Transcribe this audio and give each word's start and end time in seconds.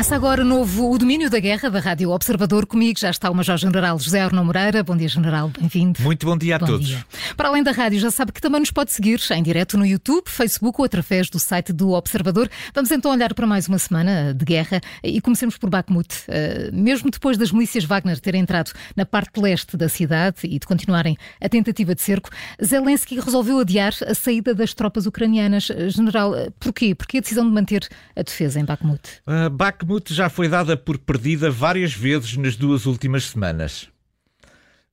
Começa 0.00 0.16
agora 0.16 0.42
novo 0.42 0.90
O 0.90 0.96
Domínio 0.96 1.28
da 1.28 1.38
Guerra 1.38 1.68
da 1.68 1.78
Rádio 1.78 2.08
Observador. 2.08 2.64
Comigo 2.64 2.98
já 2.98 3.10
está 3.10 3.30
o 3.30 3.34
Major-General 3.34 3.98
José 3.98 4.22
Arno 4.22 4.42
Moreira. 4.42 4.82
Bom 4.82 4.96
dia, 4.96 5.08
General. 5.08 5.50
Bem-vindo. 5.50 6.00
Muito 6.00 6.24
bom 6.24 6.38
dia 6.38 6.56
a 6.56 6.58
bom 6.58 6.64
todos. 6.64 6.86
Dia. 6.86 7.04
Para 7.36 7.50
além 7.50 7.62
da 7.62 7.70
rádio, 7.70 8.00
já 8.00 8.10
sabe 8.10 8.32
que 8.32 8.40
também 8.40 8.60
nos 8.60 8.70
pode 8.70 8.92
seguir 8.92 9.20
em 9.30 9.42
direto 9.42 9.76
no 9.76 9.84
YouTube, 9.84 10.26
Facebook 10.26 10.80
ou 10.80 10.86
através 10.86 11.28
do 11.28 11.38
site 11.38 11.70
do 11.70 11.90
Observador. 11.90 12.48
Vamos 12.74 12.90
então 12.90 13.12
olhar 13.12 13.34
para 13.34 13.46
mais 13.46 13.68
uma 13.68 13.78
semana 13.78 14.32
de 14.32 14.42
guerra 14.42 14.80
e 15.04 15.20
comecemos 15.20 15.58
por 15.58 15.68
Bakhmut. 15.68 16.08
Uh, 16.26 16.74
mesmo 16.74 17.10
depois 17.10 17.36
das 17.36 17.52
milícias 17.52 17.84
Wagner 17.84 18.18
terem 18.20 18.40
entrado 18.40 18.72
na 18.96 19.04
parte 19.04 19.38
leste 19.38 19.76
da 19.76 19.90
cidade 19.90 20.38
e 20.44 20.58
de 20.58 20.66
continuarem 20.66 21.18
a 21.42 21.48
tentativa 21.50 21.94
de 21.94 22.00
cerco, 22.00 22.30
Zelensky 22.64 23.20
resolveu 23.20 23.58
adiar 23.58 23.92
a 24.06 24.14
saída 24.14 24.54
das 24.54 24.72
tropas 24.72 25.04
ucranianas. 25.04 25.64
General, 25.88 26.32
porquê? 26.58 26.94
Porquê 26.94 27.18
a 27.18 27.20
decisão 27.20 27.46
de 27.46 27.52
manter 27.52 27.86
a 28.16 28.22
defesa 28.22 28.58
em 28.58 28.64
Bakhmut? 28.64 29.02
Uh, 29.26 29.50
Bakhmut 29.50 29.89
já 30.14 30.28
foi 30.28 30.48
dada 30.48 30.76
por 30.76 30.98
perdida 30.98 31.50
várias 31.50 31.92
vezes 31.92 32.36
nas 32.36 32.54
duas 32.54 32.86
últimas 32.86 33.24
semanas. 33.24 33.88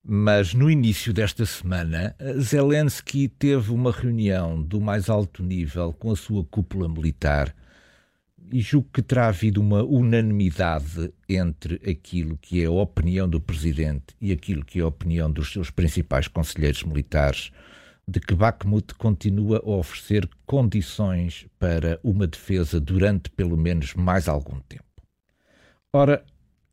Mas 0.04 0.54
no 0.54 0.68
início 0.68 1.12
desta 1.12 1.46
semana, 1.46 2.16
Zelensky 2.40 3.28
teve 3.28 3.70
uma 3.70 3.92
reunião 3.92 4.60
do 4.60 4.80
mais 4.80 5.08
alto 5.08 5.42
nível 5.42 5.92
com 5.92 6.10
a 6.10 6.16
sua 6.16 6.44
cúpula 6.44 6.88
militar 6.88 7.54
e 8.50 8.60
julgo 8.60 8.88
que 8.92 9.02
terá 9.02 9.28
havido 9.28 9.60
uma 9.60 9.84
unanimidade 9.84 11.12
entre 11.28 11.76
aquilo 11.88 12.36
que 12.36 12.60
é 12.60 12.66
a 12.66 12.70
opinião 12.70 13.28
do 13.28 13.40
presidente 13.40 14.16
e 14.20 14.32
aquilo 14.32 14.64
que 14.64 14.80
é 14.80 14.82
a 14.82 14.88
opinião 14.88 15.30
dos 15.30 15.52
seus 15.52 15.70
principais 15.70 16.26
conselheiros 16.26 16.82
militares 16.82 17.52
de 18.08 18.18
que 18.18 18.34
Bakhmut 18.34 18.94
continua 18.94 19.58
a 19.58 19.70
oferecer 19.70 20.28
condições 20.46 21.46
para 21.58 22.00
uma 22.02 22.26
defesa 22.26 22.80
durante 22.80 23.30
pelo 23.30 23.56
menos 23.56 23.94
mais 23.94 24.26
algum 24.26 24.58
tempo. 24.60 24.87
Ora, 25.98 26.24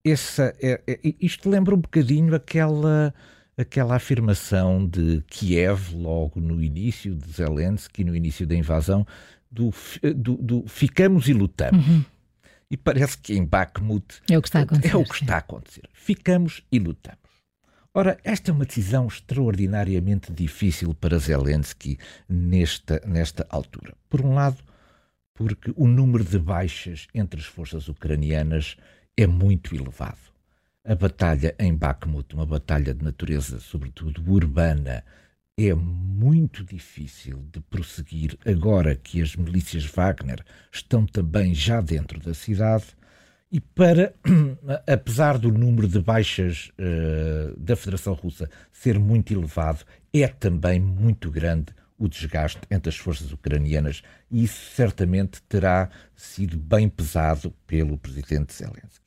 essa 0.04 0.56
é, 0.62 0.80
é, 0.86 1.00
isto 1.20 1.50
lembra 1.50 1.74
um 1.74 1.80
bocadinho 1.80 2.36
aquela, 2.36 3.12
aquela 3.58 3.96
afirmação 3.96 4.88
de 4.88 5.24
Kiev, 5.28 5.96
logo 5.96 6.40
no 6.40 6.64
início 6.64 7.16
de 7.16 7.32
Zelensky, 7.32 8.04
no 8.04 8.16
início 8.16 8.46
da 8.46 8.56
invasão, 8.56 9.04
do, 9.50 9.74
do, 10.16 10.36
do 10.38 10.68
ficamos 10.68 11.28
e 11.28 11.34
lutamos. 11.34 11.88
Uhum. 11.88 12.06
E 12.70 12.78
parece 12.78 13.18
que 13.18 13.34
em 13.34 13.44
Bakhmut 13.44 14.22
é 14.30 14.38
o 14.38 14.44
que 14.44 14.48
está 14.48 14.60
a 14.60 14.62
acontecer. 14.62 14.94
É 14.94 14.96
o 14.96 15.04
que 15.04 15.16
está 15.16 15.36
a 15.36 15.40
acontecer. 15.40 15.90
Ficamos 15.92 16.64
e 16.72 16.78
lutamos. 16.78 17.26
Ora, 17.96 18.20
esta 18.24 18.52
é 18.52 18.54
uma 18.54 18.66
decisão 18.66 19.08
extraordinariamente 19.08 20.32
difícil 20.32 20.94
para 20.94 21.18
Zelensky 21.18 21.98
nesta, 22.30 23.02
nesta 23.08 23.44
altura. 23.50 23.96
Por 24.08 24.22
um 24.22 24.36
lado, 24.36 24.58
porque 25.34 25.74
o 25.76 25.88
número 25.88 26.24
de 26.24 26.38
baixas 26.38 27.08
entre 27.14 27.40
as 27.40 27.46
forças 27.48 27.88
ucranianas 27.88 28.78
é 29.18 29.28
muito 29.28 29.76
elevado. 29.76 30.20
A 30.84 30.94
batalha 30.94 31.56
em 31.58 31.74
Bakhmut, 31.74 32.36
uma 32.36 32.46
batalha 32.46 32.94
de 32.94 33.04
natureza, 33.04 33.60
sobretudo 33.60 34.32
urbana, 34.32 35.04
é 35.58 35.74
muito 35.74 36.64
difícil 36.64 37.46
de 37.52 37.62
prosseguir 37.62 38.38
agora 38.46 38.96
que 38.96 39.22
as 39.22 39.36
milícias 39.36 39.86
Wagner 39.86 40.44
estão 40.72 41.06
também 41.06 41.54
já 41.54 41.80
dentro 41.80 42.20
da 42.20 42.34
cidade 42.34 42.86
e 43.50 43.62
para, 43.62 44.14
apesar 44.86 45.38
do 45.38 45.52
número 45.52 45.88
de 45.88 46.00
baixas 46.00 46.72
uh, 46.78 47.58
da 47.58 47.76
Federação 47.76 48.14
Russa 48.14 48.50
ser 48.72 49.00
muito 49.00 49.34
elevado, 49.34 49.86
é 50.14 50.28
também 50.28 50.80
muito 50.80 51.32
grande 51.32 51.74
o 51.98 52.10
desgaste 52.10 52.60
entre 52.70 52.90
as 52.90 52.98
forças 52.98 53.32
ucranianas 53.32 54.02
e 54.30 54.44
isso 54.44 54.76
certamente 54.76 55.42
terá 55.44 55.90
sido 56.16 56.58
bem 56.58 56.90
pesado 56.90 57.52
pelo 57.66 57.98
presidente 57.98 58.54
Zelensky. 58.54 59.05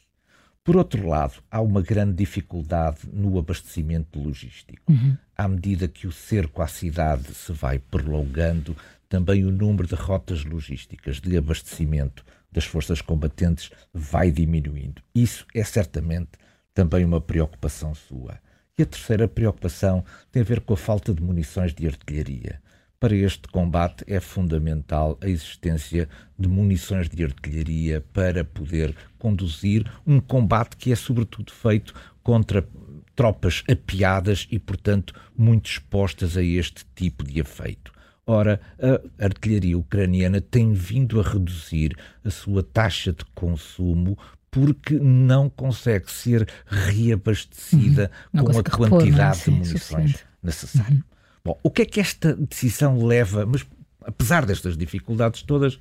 Por 0.68 0.76
outro 0.76 1.08
lado, 1.08 1.42
há 1.50 1.62
uma 1.62 1.80
grande 1.80 2.12
dificuldade 2.12 2.98
no 3.10 3.38
abastecimento 3.38 4.18
logístico. 4.18 4.92
Uhum. 4.92 5.16
À 5.34 5.48
medida 5.48 5.88
que 5.88 6.06
o 6.06 6.12
cerco 6.12 6.60
à 6.60 6.66
cidade 6.66 7.32
se 7.32 7.54
vai 7.54 7.78
prolongando, 7.78 8.76
também 9.08 9.46
o 9.46 9.50
número 9.50 9.88
de 9.88 9.94
rotas 9.94 10.44
logísticas 10.44 11.22
de 11.22 11.38
abastecimento 11.38 12.22
das 12.52 12.66
forças 12.66 13.00
combatentes 13.00 13.70
vai 13.94 14.30
diminuindo. 14.30 15.00
Isso 15.14 15.46
é 15.54 15.64
certamente 15.64 16.32
também 16.74 17.02
uma 17.02 17.18
preocupação 17.18 17.94
sua. 17.94 18.38
E 18.76 18.82
a 18.82 18.86
terceira 18.86 19.26
preocupação 19.26 20.04
tem 20.30 20.42
a 20.42 20.44
ver 20.44 20.60
com 20.60 20.74
a 20.74 20.76
falta 20.76 21.14
de 21.14 21.22
munições 21.22 21.72
de 21.72 21.86
artilharia. 21.86 22.60
Para 23.00 23.14
este 23.14 23.46
combate 23.48 24.04
é 24.08 24.18
fundamental 24.18 25.16
a 25.22 25.28
existência 25.28 26.08
de 26.36 26.48
munições 26.48 27.08
de 27.08 27.22
artilharia 27.22 28.04
para 28.12 28.44
poder 28.44 28.92
conduzir 29.18 29.88
um 30.04 30.18
combate 30.18 30.76
que 30.76 30.90
é 30.90 30.96
sobretudo 30.96 31.52
feito 31.52 31.94
contra 32.24 32.66
tropas 33.14 33.62
apiadas 33.70 34.48
e, 34.50 34.58
portanto, 34.58 35.14
muito 35.36 35.70
expostas 35.70 36.36
a 36.36 36.42
este 36.42 36.84
tipo 36.96 37.22
de 37.22 37.38
efeito. 37.38 37.92
Ora, 38.26 38.60
a 38.80 39.24
artilharia 39.24 39.78
ucraniana 39.78 40.40
tem 40.40 40.72
vindo 40.72 41.20
a 41.20 41.22
reduzir 41.22 41.96
a 42.24 42.30
sua 42.30 42.64
taxa 42.64 43.12
de 43.12 43.24
consumo 43.34 44.18
porque 44.50 44.98
não 44.98 45.48
consegue 45.48 46.10
ser 46.10 46.48
reabastecida 46.66 48.10
uhum. 48.34 48.44
com 48.44 48.58
a 48.58 48.62
quantidade 48.64 49.38
repor, 49.38 49.54
é? 49.54 49.56
de 49.56 49.68
munições 49.68 50.26
necessária. 50.42 50.96
Uhum. 50.96 51.17
Bom, 51.48 51.58
o 51.62 51.70
que 51.70 51.80
é 51.80 51.86
que 51.86 51.98
esta 51.98 52.34
decisão 52.34 53.06
leva, 53.06 53.46
mas 53.46 53.64
apesar 54.04 54.44
destas 54.44 54.76
dificuldades 54.76 55.40
todas, 55.40 55.78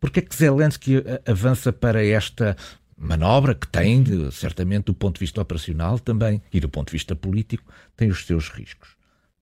porque 0.00 0.18
é 0.18 0.22
que 0.22 0.34
Zelensky 0.34 0.96
avança 1.24 1.72
para 1.72 2.04
esta 2.04 2.56
manobra 2.98 3.54
que 3.54 3.68
tem, 3.68 4.04
certamente 4.32 4.86
do 4.86 4.94
ponto 4.94 5.14
de 5.14 5.20
vista 5.20 5.40
operacional 5.40 6.00
também 6.00 6.42
e 6.52 6.58
do 6.58 6.68
ponto 6.68 6.88
de 6.88 6.94
vista 6.94 7.14
político, 7.14 7.72
tem 7.96 8.08
os 8.08 8.26
seus 8.26 8.48
riscos. 8.48 8.96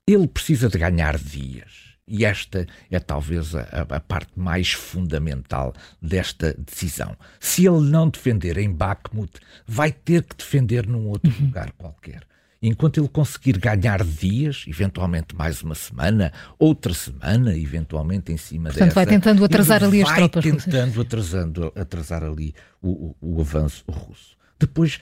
Ele 0.06 0.28
precisa 0.28 0.68
de 0.68 0.76
ganhar 0.76 1.16
dias 1.16 1.96
e 2.06 2.26
esta 2.26 2.66
é 2.90 3.00
talvez 3.00 3.54
a, 3.54 3.62
a, 3.88 4.00
parte 4.00 4.38
mais 4.38 4.72
fundamental 4.72 5.72
desta 6.02 6.52
decisão. 6.58 7.16
Se 7.40 7.66
ele 7.66 7.88
não 7.88 8.10
defender 8.10 8.58
em 8.58 8.70
Bakhmut, 8.70 9.40
vai 9.66 9.90
ter 9.90 10.24
que 10.24 10.36
defender 10.36 10.86
num 10.86 11.08
outro 11.08 11.32
uhum. 11.32 11.46
lugar 11.46 11.72
qualquer. 11.72 12.22
Enquanto 12.66 12.98
ele 12.98 13.08
conseguir 13.08 13.58
ganhar 13.58 14.02
dias, 14.02 14.64
eventualmente 14.66 15.36
mais 15.36 15.62
uma 15.62 15.74
semana, 15.74 16.32
outra 16.58 16.94
semana, 16.94 17.54
eventualmente 17.54 18.32
em 18.32 18.38
cima 18.38 18.70
Portanto, 18.70 18.88
dessa... 18.88 18.94
vai 18.94 19.04
tentando 19.06 19.44
atrasar 19.44 19.84
ali 19.84 20.02
as 20.02 20.10
tropas. 20.14 20.42
Vai 20.42 20.52
tentando 20.54 21.00
atrasando, 21.02 21.72
atrasar 21.76 22.24
ali 22.24 22.54
o, 22.80 23.14
o, 23.20 23.36
o 23.36 23.40
avanço 23.42 23.84
russo. 23.86 24.34
Depois 24.58 24.98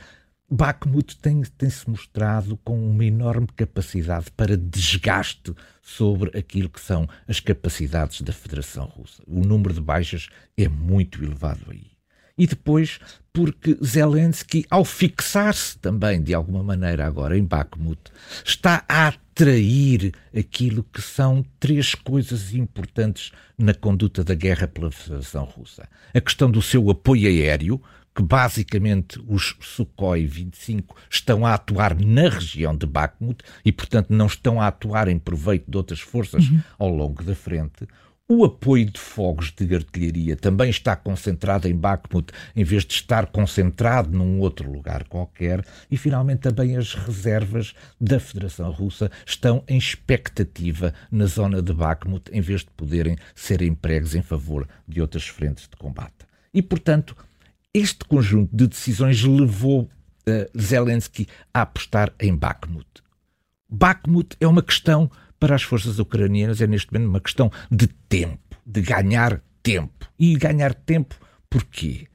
Bakhmut 0.51 1.17
tem-se 1.19 1.53
tem 1.53 1.71
mostrado 1.87 2.57
com 2.65 2.85
uma 2.85 3.05
enorme 3.05 3.47
capacidade 3.55 4.27
para 4.33 4.57
desgaste 4.57 5.55
sobre 5.81 6.37
aquilo 6.37 6.69
que 6.69 6.81
são 6.81 7.09
as 7.29 7.39
capacidades 7.39 8.23
da 8.23 8.33
Federação 8.33 8.87
Russa. 8.87 9.23
O 9.25 9.39
número 9.39 9.73
de 9.73 9.81
baixas 9.81 10.29
é 10.59 10.69
muito 10.69 11.23
elevado 11.23 11.63
aí. 11.71 11.92
E 12.43 12.47
depois, 12.49 12.99
porque 13.33 13.79
Zelensky, 13.81 14.67
ao 14.69 14.85
fixar-se 14.85 15.79
também 15.79 16.21
de 16.21 16.35
alguma 16.35 16.61
maneira 16.61 17.07
agora 17.07 17.39
em 17.39 17.45
Bakhmut, 17.45 18.01
está 18.45 18.85
a 18.89 19.07
atrair 19.07 20.13
aquilo 20.37 20.83
que 20.93 21.01
são 21.01 21.45
três 21.61 21.95
coisas 21.95 22.53
importantes 22.53 23.31
na 23.57 23.73
conduta 23.73 24.25
da 24.25 24.35
guerra 24.35 24.67
pela 24.67 24.91
Federação 24.91 25.45
Russa: 25.45 25.89
a 26.13 26.21
questão 26.21 26.51
do 26.51 26.61
seu 26.61 26.91
apoio 26.91 27.29
aéreo, 27.29 27.81
que 28.13 28.25
basicamente 28.25 29.23
os 29.29 29.55
Sukhoi 29.61 30.27
25 30.27 30.97
estão 31.09 31.47
a 31.47 31.55
atuar 31.55 31.95
na 31.95 32.29
região 32.29 32.77
de 32.77 32.87
Bakhmut 32.87 33.45
e, 33.65 33.71
portanto, 33.71 34.11
não 34.11 34.27
estão 34.27 34.61
a 34.61 34.67
atuar 34.67 35.07
em 35.07 35.17
proveito 35.17 35.71
de 35.71 35.77
outras 35.77 36.01
forças 36.01 36.49
uhum. 36.49 36.61
ao 36.77 36.89
longo 36.89 37.23
da 37.23 37.37
frente. 37.37 37.87
O 38.29 38.45
apoio 38.45 38.87
de 38.87 38.99
fogos 38.99 39.53
de 39.53 39.75
artilharia 39.75 40.37
também 40.37 40.71
está 40.71 40.97
concentrado 40.97 41.69
em 41.69 41.77
Bakhmut, 41.77 42.33
em 42.55 42.65
vez 42.65 42.85
de 42.85 42.95
estar 42.95 43.27
concentrado 43.27 44.17
num 44.17 44.39
outro 44.39 44.71
lugar 44.71 45.05
qualquer. 45.05 45.65
E, 45.91 45.97
finalmente, 45.97 46.41
também 46.41 46.77
as 46.77 46.95
reservas 46.95 47.75
da 48.01 48.19
Federação 48.21 48.71
Russa 48.71 49.11
estão 49.27 49.63
em 49.69 49.77
expectativa 49.77 50.95
na 51.11 51.27
zona 51.27 51.61
de 51.61 51.73
Bakhmut, 51.75 52.31
em 52.33 52.41
vez 52.41 52.61
de 52.61 52.71
poderem 52.71 53.17
ser 53.35 53.61
empregos 53.61 54.15
em 54.15 54.23
favor 54.23 54.69
de 54.89 55.01
outras 55.01 55.27
frentes 55.27 55.69
de 55.69 55.77
combate. 55.77 56.25
E, 56.55 56.63
portanto, 56.63 57.17
este 57.75 58.05
conjunto 58.05 58.55
de 58.55 58.67
decisões 58.67 59.23
levou 59.25 59.83
uh, 59.83 60.59
Zelensky 60.59 61.27
a 61.53 61.63
apostar 61.63 62.13
em 62.21 62.35
Bakhmut. 62.35 62.87
Bakhmut 63.69 64.37
é 64.39 64.47
uma 64.47 64.63
questão 64.63 65.11
para 65.43 65.57
as 65.57 65.65
forças 65.65 65.99
ucranianas, 65.99 66.61
é 66.61 66.69
neste 66.69 66.93
momento 66.93 67.11
uma 67.11 67.21
questão 67.21 67.51
de 67.69 67.89
tempo, 67.89 68.57
de 68.65 68.81
ganhar 68.81 69.43
tempo. 69.61 70.09
E 70.17 70.37
ganhar 70.37 70.73
tempo 70.73 71.17
porquê? 71.51 72.07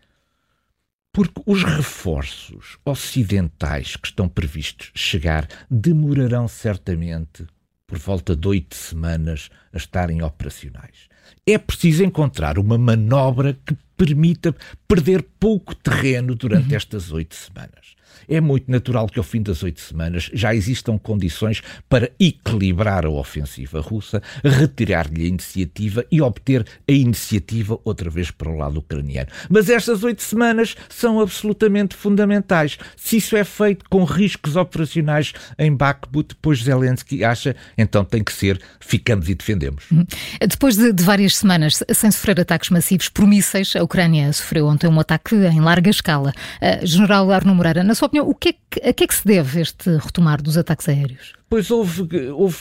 Porque 1.11 1.41
os 1.45 1.61
reforços 1.61 2.77
ocidentais 2.85 3.97
que 3.97 4.07
estão 4.07 4.29
previstos 4.29 4.91
chegar 4.95 5.45
demorarão 5.69 6.47
certamente 6.47 7.45
por 7.85 7.97
volta 7.97 8.33
de 8.33 8.47
oito 8.47 8.77
semanas 8.77 9.49
a 9.73 9.77
estarem 9.77 10.21
operacionais. 10.21 11.09
É 11.45 11.57
preciso 11.57 12.05
encontrar 12.05 12.57
uma 12.57 12.77
manobra 12.77 13.59
que 13.65 13.75
permita 13.97 14.55
perder 14.87 15.21
pouco 15.37 15.75
terreno 15.75 16.33
durante 16.33 16.69
uhum. 16.69 16.77
estas 16.77 17.11
oito 17.11 17.35
semanas 17.35 17.96
é 18.27 18.39
muito 18.39 18.69
natural 18.69 19.07
que 19.07 19.19
ao 19.19 19.23
fim 19.23 19.41
das 19.41 19.63
oito 19.63 19.81
semanas 19.81 20.29
já 20.33 20.53
existam 20.53 20.97
condições 20.97 21.61
para 21.89 22.11
equilibrar 22.19 23.05
a 23.05 23.09
ofensiva 23.09 23.81
russa, 23.81 24.21
retirar-lhe 24.43 25.23
a 25.23 25.27
iniciativa 25.27 26.05
e 26.11 26.21
obter 26.21 26.65
a 26.87 26.91
iniciativa 26.91 27.79
outra 27.83 28.09
vez 28.09 28.31
para 28.31 28.49
o 28.49 28.57
lado 28.57 28.79
ucraniano. 28.79 29.29
Mas 29.49 29.69
estas 29.69 30.03
oito 30.03 30.21
semanas 30.21 30.75
são 30.89 31.19
absolutamente 31.19 31.95
fundamentais. 31.95 32.77
Se 32.95 33.17
isso 33.17 33.35
é 33.35 33.43
feito 33.43 33.85
com 33.89 34.03
riscos 34.03 34.55
operacionais 34.55 35.33
em 35.57 35.73
Bakhmut, 35.75 36.29
depois 36.29 36.63
Zelensky 36.63 37.23
acha, 37.23 37.55
então 37.77 38.03
tem 38.03 38.23
que 38.23 38.33
ser 38.33 38.59
ficamos 38.79 39.29
e 39.29 39.35
defendemos. 39.35 39.89
Uhum. 39.91 40.05
Depois 40.39 40.75
de, 40.75 40.91
de 40.93 41.03
várias 41.03 41.35
semanas 41.35 41.83
sem 41.93 42.11
sofrer 42.11 42.39
ataques 42.39 42.69
massivos 42.69 43.09
por 43.09 43.25
mísseis, 43.27 43.75
a 43.75 43.83
Ucrânia 43.83 44.31
sofreu 44.33 44.67
ontem 44.67 44.87
um 44.87 44.99
ataque 44.99 45.35
em 45.35 45.59
larga 45.59 45.89
escala. 45.89 46.33
Uh, 46.61 46.85
General 46.85 47.31
Arno 47.31 47.53
Moreira, 47.53 47.83
na 47.83 47.95
sua 47.95 48.06
opinião, 48.07 48.27
o 48.27 48.35
que 48.35 48.49
é 48.49 48.53
que, 48.53 48.89
a 48.89 48.93
que 48.93 49.03
é 49.03 49.07
que 49.07 49.15
se 49.15 49.25
deve 49.25 49.61
este 49.61 49.89
retomar 49.97 50.41
dos 50.41 50.57
ataques 50.57 50.89
aéreos? 50.89 51.33
Pois 51.49 51.69
houve, 51.71 52.29
houve 52.29 52.57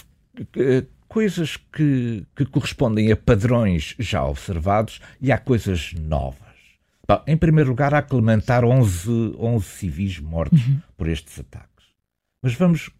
eh, 0.56 0.84
coisas 1.08 1.56
que, 1.56 2.26
que 2.34 2.44
correspondem 2.44 3.10
a 3.10 3.16
padrões 3.16 3.94
já 3.98 4.24
observados 4.24 5.00
e 5.20 5.32
há 5.32 5.38
coisas 5.38 5.92
novas. 5.94 6.46
Bom, 7.08 7.22
em 7.26 7.36
primeiro 7.36 7.70
lugar, 7.70 7.94
há 7.94 8.02
que 8.02 8.14
lamentar 8.14 8.64
11, 8.64 9.36
11 9.38 9.64
civis 9.64 10.18
mortos 10.18 10.66
uhum. 10.66 10.80
por 10.96 11.08
estes 11.08 11.38
ataques. 11.38 11.86
Mas 12.42 12.54
vamos 12.54 12.90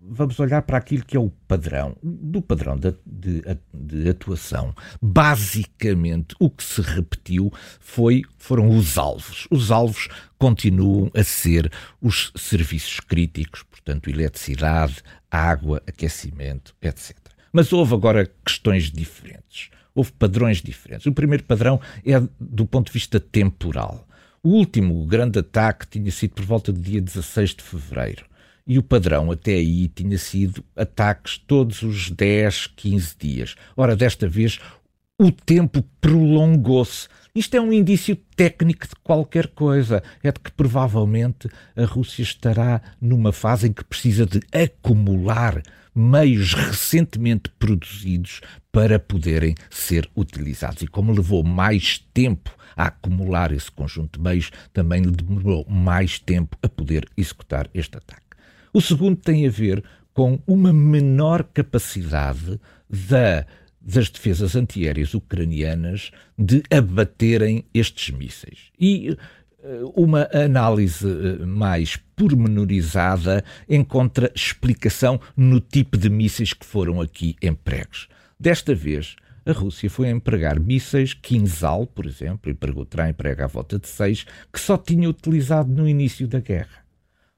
vamos 0.00 0.38
olhar 0.40 0.62
para 0.62 0.78
aquilo 0.78 1.04
que 1.04 1.16
é 1.16 1.20
o 1.20 1.30
padrão, 1.46 1.96
do 2.02 2.42
padrão 2.42 2.76
de, 2.76 2.94
de, 3.06 3.42
de, 3.72 4.08
atuação. 4.08 4.74
Basicamente, 5.00 6.34
o 6.40 6.50
que 6.50 6.64
se 6.64 6.80
repetiu 6.80 7.52
foi, 7.78 8.22
foram 8.38 8.68
os 8.70 8.98
alvos. 8.98 9.46
Os 9.50 9.70
alvos 9.70 10.08
continuam 10.38 11.10
a 11.14 11.22
ser 11.22 11.70
os 12.00 12.32
serviços 12.36 13.00
críticos, 13.00 13.62
portanto, 13.62 14.10
eletricidade, 14.10 15.02
água, 15.30 15.82
aquecimento, 15.86 16.74
etc. 16.82 17.16
Mas 17.52 17.72
houve 17.72 17.94
agora 17.94 18.30
questões 18.44 18.90
diferentes. 18.90 19.70
Houve 19.94 20.10
padrões 20.12 20.62
diferentes. 20.62 21.06
O 21.06 21.12
primeiro 21.12 21.44
padrão 21.44 21.80
é 22.04 22.20
do 22.40 22.66
ponto 22.66 22.86
de 22.86 22.92
vista 22.92 23.20
temporal. 23.20 24.08
O 24.42 24.50
último 24.50 25.06
grande 25.06 25.38
ataque 25.38 25.86
tinha 25.86 26.10
sido 26.10 26.32
por 26.32 26.44
volta 26.44 26.72
do 26.72 26.80
dia 26.80 27.00
16 27.00 27.50
de 27.50 27.62
fevereiro 27.62 28.24
e 28.66 28.78
o 28.78 28.82
padrão 28.82 29.30
até 29.30 29.52
aí 29.52 29.88
tinha 29.88 30.18
sido 30.18 30.64
ataques 30.76 31.38
todos 31.38 31.82
os 31.82 32.10
10, 32.10 32.68
15 32.76 33.16
dias. 33.18 33.54
Ora, 33.76 33.96
desta 33.96 34.28
vez 34.28 34.58
o 35.18 35.30
tempo 35.30 35.84
prolongou-se. 36.00 37.08
Isto 37.34 37.56
é 37.56 37.60
um 37.60 37.72
indício 37.72 38.16
técnico 38.36 38.86
de 38.88 38.94
qualquer 39.02 39.48
coisa. 39.48 40.02
É 40.22 40.32
de 40.32 40.40
que 40.40 40.50
provavelmente 40.50 41.48
a 41.76 41.84
Rússia 41.84 42.22
estará 42.22 42.82
numa 43.00 43.32
fase 43.32 43.68
em 43.68 43.72
que 43.72 43.84
precisa 43.84 44.26
de 44.26 44.40
acumular 44.52 45.62
meios 45.94 46.54
recentemente 46.54 47.50
produzidos 47.58 48.40
para 48.70 48.98
poderem 48.98 49.54
ser 49.70 50.08
utilizados. 50.16 50.82
E 50.82 50.86
como 50.86 51.12
levou 51.12 51.44
mais 51.44 51.98
tempo 52.12 52.54
a 52.76 52.86
acumular 52.86 53.52
esse 53.52 53.70
conjunto 53.70 54.18
de 54.18 54.24
meios, 54.24 54.50
também 54.72 55.02
lhe 55.02 55.10
demorou 55.10 55.66
mais 55.68 56.18
tempo 56.18 56.56
a 56.62 56.68
poder 56.68 57.08
executar 57.16 57.68
este 57.74 57.98
ataque. 57.98 58.21
O 58.72 58.80
segundo 58.80 59.16
tem 59.16 59.46
a 59.46 59.50
ver 59.50 59.84
com 60.14 60.40
uma 60.46 60.72
menor 60.72 61.44
capacidade 61.44 62.58
da, 62.88 63.46
das 63.80 64.08
defesas 64.08 64.56
antiaéreas 64.56 65.12
ucranianas 65.12 66.10
de 66.38 66.62
abaterem 66.70 67.64
estes 67.74 68.14
mísseis. 68.14 68.70
E 68.80 69.16
eh, 69.62 69.80
uma 69.94 70.26
análise 70.32 71.06
eh, 71.06 71.44
mais 71.44 71.96
pormenorizada 72.16 73.44
encontra 73.68 74.32
explicação 74.34 75.20
no 75.36 75.60
tipo 75.60 75.98
de 75.98 76.08
mísseis 76.08 76.54
que 76.54 76.64
foram 76.64 77.00
aqui 77.00 77.36
empregos. 77.42 78.08
Desta 78.40 78.74
vez, 78.74 79.16
a 79.44 79.52
Rússia 79.52 79.90
foi 79.90 80.08
empregar 80.08 80.58
mísseis 80.58 81.14
Kinzhal, 81.14 81.86
por 81.86 82.06
exemplo, 82.06 82.50
e 82.50 82.84
terá 82.86 83.10
emprega 83.10 83.44
à 83.44 83.48
volta 83.48 83.78
de 83.78 83.88
seis, 83.88 84.24
que 84.52 84.58
só 84.58 84.78
tinha 84.78 85.10
utilizado 85.10 85.70
no 85.70 85.86
início 85.88 86.26
da 86.26 86.40
guerra. 86.40 86.82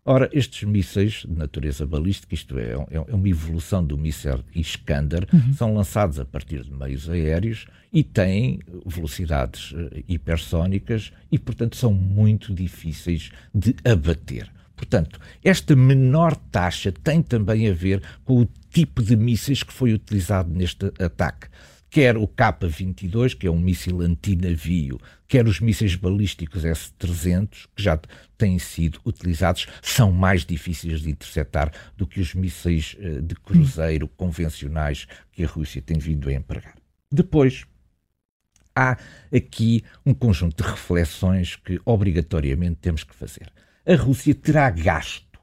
Ora, 0.07 0.29
estes 0.35 0.69
mísseis 0.69 1.25
de 1.27 1.33
natureza 1.33 1.87
balística, 1.87 2.35
isto 2.35 2.59
é, 2.59 2.73
é, 2.73 3.05
é 3.09 3.15
uma 3.15 3.29
evolução 3.29 3.83
do 3.83 3.97
míssil 3.97 4.45
Iskander, 4.55 5.27
uhum. 5.33 5.55
são 5.55 5.75
lançados 5.75 6.21
a 6.21 6.27
partir 6.27 6.63
de 6.63 6.71
meios 6.71 7.09
aéreos 7.09 7.67
e 7.91 8.05
têm 8.05 8.61
velocidades 8.85 9.73
uh, 9.73 9.91
hipersónicas 10.07 11.11
e, 11.33 11.39
portanto, 11.39 11.77
são 11.77 11.91
muito 11.95 12.53
difíceis 12.53 13.31
de 13.55 13.75
abater. 13.83 14.51
Portanto, 14.77 15.19
esta 15.43 15.75
menor 15.75 16.37
taxa 16.37 16.93
tem 16.93 17.23
também 17.23 17.71
a 17.71 17.73
ver 17.73 18.03
com 18.25 18.43
o 18.43 18.49
tipo 18.71 19.03
de 19.03 19.17
mísseis 19.17 19.63
que 19.63 19.73
foi 19.73 19.95
utilizado 19.95 20.53
neste 20.53 20.87
ataque 20.99 21.47
quer 21.95 22.17
o 22.17 22.27
K-22, 22.27 23.39
que 23.39 23.47
é 23.47 23.51
um 23.53 23.61
míssil 23.61 24.01
antinavio, 24.01 25.01
quer 25.29 25.47
os 25.47 25.61
mísseis 25.61 25.95
balísticos 25.95 26.65
S-300, 26.65 27.69
que 27.73 27.81
já 27.81 27.97
têm 28.37 28.59
sido 28.59 28.99
utilizados, 29.07 29.69
são 29.81 30.11
mais 30.11 30.45
difíceis 30.45 31.03
de 31.03 31.11
interceptar 31.11 31.71
do 31.97 32.05
que 32.05 32.21
os 32.21 32.35
mísseis 32.35 32.97
eh, 32.99 33.21
de 33.21 33.37
cruzeiro 33.37 34.09
convencionais 34.09 35.07
que 35.31 35.45
a 35.45 35.47
Rússia 35.47 35.81
tem 35.81 35.97
vindo 35.97 36.29
a 36.29 36.33
empregar. 36.33 36.75
Depois, 37.13 37.65
há 38.75 38.99
aqui 39.33 39.85
um 40.05 40.13
conjunto 40.13 40.65
de 40.65 40.69
reflexões 40.69 41.55
que 41.55 41.81
obrigatoriamente 41.85 42.81
temos 42.83 43.05
que 43.05 43.15
fazer. 43.15 43.53
A 43.87 43.95
Rússia 43.95 44.35
terá 44.35 44.69
gasto 44.69 45.39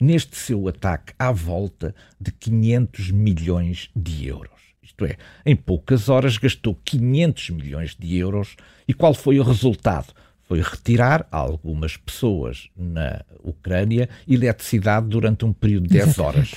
neste 0.00 0.36
seu 0.36 0.68
ataque 0.68 1.12
à 1.18 1.32
volta 1.32 1.92
de 2.20 2.30
500 2.30 3.10
milhões 3.10 3.90
de 3.96 4.28
euros. 4.28 4.55
Isto 4.96 5.04
é, 5.04 5.16
em 5.44 5.54
poucas 5.54 6.08
horas 6.08 6.38
gastou 6.38 6.74
500 6.82 7.50
milhões 7.50 7.94
de 7.98 8.16
euros 8.16 8.56
e 8.88 8.94
qual 8.94 9.12
foi 9.12 9.38
o 9.38 9.42
resultado? 9.42 10.06
Foi 10.48 10.62
retirar 10.62 11.26
a 11.30 11.36
algumas 11.36 11.98
pessoas 11.98 12.70
na 12.74 13.22
Ucrânia 13.42 14.08
eletricidade 14.26 15.06
durante 15.08 15.44
um 15.44 15.52
período 15.52 15.86
de 15.88 15.98
10 15.98 16.18
horas. 16.18 16.54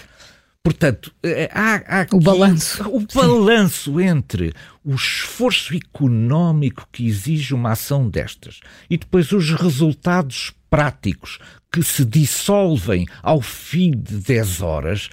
Portanto, 0.64 1.12
eh, 1.24 1.50
há, 1.52 1.76
há 1.86 2.02
aqui, 2.02 2.16
o 2.16 2.20
balanço. 2.20 2.88
O 2.90 3.06
balanço 3.14 4.00
entre 4.00 4.54
o 4.86 4.94
esforço 4.94 5.76
económico 5.76 6.88
que 6.92 7.08
exige 7.08 7.54
uma 7.54 7.72
ação 7.72 8.10
destas 8.10 8.62
e 8.90 8.98
depois 8.98 9.32
os 9.32 9.52
resultados 9.52 10.54
práticos 10.70 11.40
que 11.72 11.84
se 11.84 12.06
dissolvem 12.06 13.06
ao 13.22 13.42
fim 13.42 13.92
de 13.92 14.18
10 14.18 14.62
horas 14.62 15.10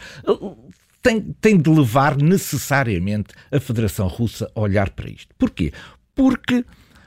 tem, 1.06 1.20
tem 1.40 1.56
de 1.56 1.70
levar 1.70 2.16
necessariamente 2.16 3.28
a 3.52 3.60
Federação 3.60 4.08
Russa 4.08 4.50
a 4.52 4.60
olhar 4.60 4.90
para 4.90 5.08
isto. 5.08 5.32
Porquê? 5.38 5.72
Porque 6.16 6.64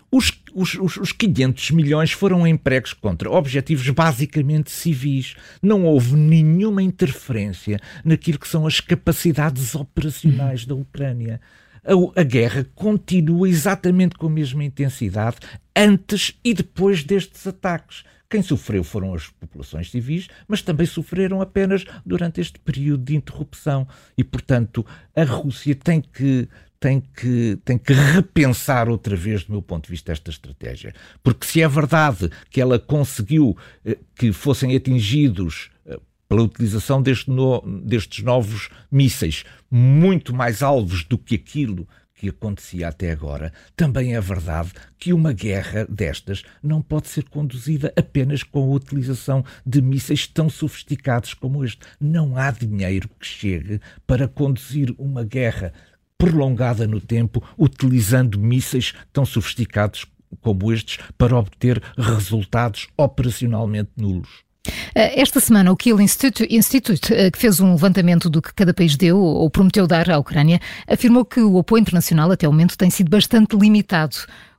os, 0.09 0.31
os, 0.53 0.75
os 0.75 1.11
500 1.11 1.71
milhões 1.71 2.13
foram 2.13 2.47
empregos 2.47 2.93
contra 2.93 3.29
objetivos 3.29 3.89
basicamente 3.89 4.71
civis. 4.71 5.35
Não 5.61 5.83
houve 5.83 6.15
nenhuma 6.15 6.81
interferência 6.81 7.77
naquilo 8.05 8.39
que 8.39 8.47
são 8.47 8.65
as 8.65 8.79
capacidades 8.79 9.75
operacionais 9.75 10.65
da 10.65 10.75
Ucrânia. 10.75 11.41
A, 11.83 12.21
a, 12.21 12.23
guerra 12.23 12.65
continua 12.73 13.49
exatamente 13.49 14.15
com 14.15 14.27
a 14.27 14.31
mesma 14.31 14.63
intensidade 14.63 15.37
antes 15.75 16.39
e 16.41 16.53
depois 16.53 17.03
destes 17.03 17.45
ataques. 17.45 18.05
Quem 18.29 18.43
sofreu 18.43 18.83
foram 18.83 19.15
as 19.15 19.27
populações 19.27 19.89
civis, 19.89 20.27
mas 20.47 20.61
também 20.61 20.85
sofreram 20.85 21.41
apenas 21.41 21.83
durante 22.05 22.39
este 22.39 22.59
período 22.59 23.03
de 23.03 23.15
interrupção. 23.15 23.87
E, 24.15 24.23
portanto, 24.23 24.85
a 25.15 25.23
Rússia 25.23 25.73
tem 25.73 25.99
que, 25.99 26.47
tem 26.79 27.01
que, 27.01 27.57
tem 27.65 27.75
que 27.75 27.91
repensar 27.91 28.87
outra 28.87 29.15
vez, 29.15 29.45
do 29.45 29.53
meu 29.53 29.63
ponto 29.63 29.85
de 29.85 29.91
vista, 29.91 30.11
esta 30.11 30.29
estratégia. 30.29 30.93
Porque 31.23 31.47
se 31.47 31.59
é 31.59 31.67
verdade 31.67 32.29
que 32.51 32.61
ela 32.61 32.77
conseguiu 32.77 33.57
eh, 33.83 33.97
que 34.13 34.31
fossem 34.31 34.75
atingidos 34.75 35.71
eh, 35.87 35.99
pela 36.27 36.43
utilização 36.43 37.01
deste 37.01 37.31
no, 37.31 37.61
destes 37.83 38.23
novos 38.23 38.69
mísseis 38.91 39.43
muito 39.71 40.35
mais 40.35 40.61
alvos 40.61 41.03
do 41.03 41.17
que 41.17 41.33
aquilo 41.33 41.87
que 42.19 42.27
acontecia 42.27 42.89
até 42.89 43.11
agora, 43.11 43.53
também 43.77 44.13
é 44.13 44.19
verdade 44.19 44.73
que 44.97 45.13
uma 45.13 45.31
guerra 45.31 45.85
destas 45.89 46.43
não 46.61 46.81
pode 46.81 47.07
ser 47.07 47.23
conduzida 47.29 47.93
apenas 47.95 48.43
com 48.43 48.61
a 48.61 48.75
utilização 48.75 49.43
de 49.65 49.81
mísseis 49.81 50.27
tão 50.27 50.49
sofisticados 50.49 51.33
como 51.33 51.63
este. 51.63 51.79
Não 51.97 52.35
há 52.35 52.51
dinheiro 52.51 53.09
que 53.17 53.25
chegue 53.25 53.79
para 54.05 54.27
conduzir 54.27 54.93
uma 54.97 55.23
guerra 55.23 55.71
prolongada 56.17 56.85
no 56.85 56.99
tempo 56.99 57.41
utilizando 57.57 58.37
mísseis 58.37 58.93
tão 59.13 59.25
sofisticados 59.25 60.05
como 60.41 60.73
estes 60.73 60.99
para 61.17 61.37
obter 61.37 61.81
resultados 61.97 62.89
operacionalmente 62.97 63.91
nulos. 63.95 64.48
Eh, 64.95 65.21
esta 65.21 65.39
semana, 65.39 65.71
o 65.71 65.77
Kiel 65.77 65.99
Institute, 66.01 66.47
Institute, 66.53 67.13
eh, 67.13 67.31
que 67.31 67.37
fez 67.37 67.59
um 67.59 67.71
levantamento 67.71 68.29
do 68.29 68.41
que 68.41 68.53
cada 68.53 68.73
país 68.73 68.95
deu 68.95 69.19
ou 69.19 69.49
prometeu 69.49 69.87
dar 69.87 70.09
à 70.09 70.17
Ucrânia, 70.17 70.59
afirmou 70.87 71.25
que 71.25 71.41
o 71.41 71.57
apoio 71.59 71.81
internacional 71.81 72.31
até 72.31 72.47
o 72.47 72.51
momento 72.51 72.77
tem 72.77 72.89
sido 72.89 73.09
bastante 73.09 73.55
limitado. 73.55 74.15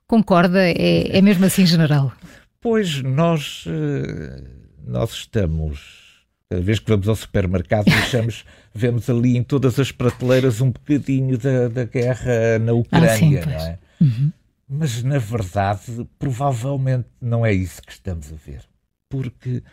concorda? 0.07 0.59
É, 0.59 1.17
é 1.17 1.21
mesmo 1.21 1.45
assim, 1.45 1.65
general? 1.65 2.11
Pois 2.59 3.01
nós, 3.01 3.65
eh, 3.67 4.43
nós 4.85 5.11
estamos. 5.11 6.01
Cada 6.49 6.61
vez 6.61 6.79
que 6.79 6.89
vamos 6.89 7.07
ao 7.07 7.15
supermercado, 7.15 7.85
deixamos, 7.89 8.45
vemos 8.73 9.09
ali 9.09 9.37
em 9.37 9.43
todas 9.43 9.79
as 9.79 9.91
prateleiras 9.91 10.61
um 10.61 10.69
bocadinho 10.69 11.37
da, 11.37 11.69
da 11.69 11.85
guerra 11.85 12.59
na 12.59 12.73
Ucrânia, 12.73 13.09
ah, 13.13 13.17
sim, 13.17 13.51
não 13.51 13.65
é? 13.65 13.79
Uhum. 14.01 14.31
Mas, 14.67 15.03
na 15.03 15.17
verdade, 15.17 16.07
provavelmente 16.17 17.07
não 17.21 17.45
é 17.45 17.53
isso 17.53 17.81
que 17.81 17.91
estamos 17.91 18.31
a 18.31 18.35
ver. 18.35 18.61
Porque 19.09 19.63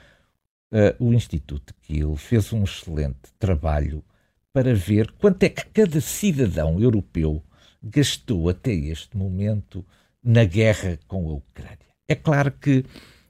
uh, 0.73 1.05
o 1.05 1.13
Instituto 1.13 1.75
Kiel 1.83 2.17
fez 2.17 2.53
um 2.53 2.65
excelente 2.65 3.33
trabalho 3.39 4.05
para 4.53 4.75
ver 4.75 5.13
quanto 5.13 5.43
é 5.43 5.49
que 5.49 5.67
cada 5.67 6.01
cidadão 6.01 6.81
europeu 6.81 7.43
gastou 7.83 8.49
até 8.49 8.73
este 8.73 9.17
momento 9.17 9.85
na 10.23 10.45
guerra 10.45 10.99
com 11.07 11.29
a 11.31 11.35
Ucrânia. 11.35 11.79
É 12.09 12.15
claro 12.15 12.51
que 12.53 12.85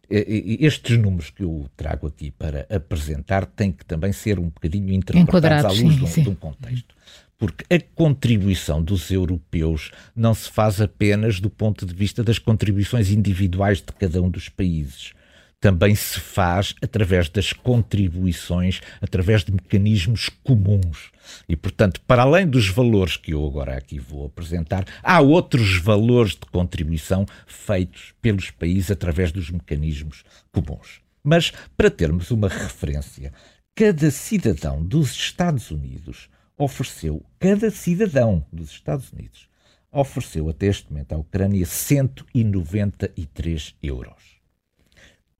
eh, 0.08 0.24
estes 0.60 0.96
números 0.96 1.28
que 1.28 1.42
eu 1.42 1.68
trago 1.76 2.06
aqui 2.06 2.30
para 2.30 2.66
apresentar 2.70 3.44
têm 3.44 3.70
que 3.70 3.84
também 3.84 4.12
ser 4.12 4.38
um 4.38 4.48
bocadinho 4.48 4.94
interpretados 4.94 5.64
à 5.64 5.68
luz 5.68 5.94
sim, 5.94 5.98
de, 5.98 6.04
um, 6.04 6.06
sim. 6.06 6.22
de 6.22 6.28
um 6.30 6.34
contexto 6.34 6.94
porque 7.38 7.64
a 7.72 7.80
contribuição 7.94 8.82
dos 8.82 9.10
europeus 9.12 9.92
não 10.14 10.34
se 10.34 10.50
faz 10.50 10.80
apenas 10.80 11.38
do 11.38 11.48
ponto 11.48 11.86
de 11.86 11.94
vista 11.94 12.22
das 12.24 12.38
contribuições 12.38 13.10
individuais 13.10 13.78
de 13.78 13.92
cada 13.92 14.20
um 14.20 14.28
dos 14.28 14.48
países. 14.48 15.12
Também 15.60 15.94
se 15.94 16.20
faz 16.20 16.74
através 16.80 17.28
das 17.28 17.52
contribuições, 17.52 18.80
através 19.00 19.42
de 19.42 19.50
mecanismos 19.50 20.30
comuns. 20.44 21.10
E, 21.48 21.56
portanto, 21.56 22.00
para 22.02 22.22
além 22.22 22.46
dos 22.46 22.68
valores 22.68 23.16
que 23.16 23.34
eu 23.34 23.44
agora 23.44 23.76
aqui 23.76 23.98
vou 23.98 24.26
apresentar, 24.26 24.84
há 25.02 25.20
outros 25.20 25.76
valores 25.78 26.32
de 26.32 26.46
contribuição 26.52 27.26
feitos 27.46 28.14
pelos 28.22 28.52
países 28.52 28.92
através 28.92 29.32
dos 29.32 29.50
mecanismos 29.50 30.22
comuns. 30.52 31.00
Mas, 31.24 31.52
para 31.76 31.90
termos 31.90 32.30
uma 32.30 32.48
referência, 32.48 33.32
cada 33.74 34.12
cidadão 34.12 34.80
dos 34.82 35.10
Estados 35.10 35.72
Unidos 35.72 36.30
ofereceu, 36.56 37.26
cada 37.38 37.70
cidadão 37.70 38.46
dos 38.52 38.70
Estados 38.70 39.12
Unidos, 39.12 39.48
ofereceu 39.90 40.48
até 40.48 40.66
este 40.66 40.88
momento 40.90 41.14
à 41.14 41.16
Ucrânia 41.16 41.66
193 41.66 43.74
euros. 43.82 44.37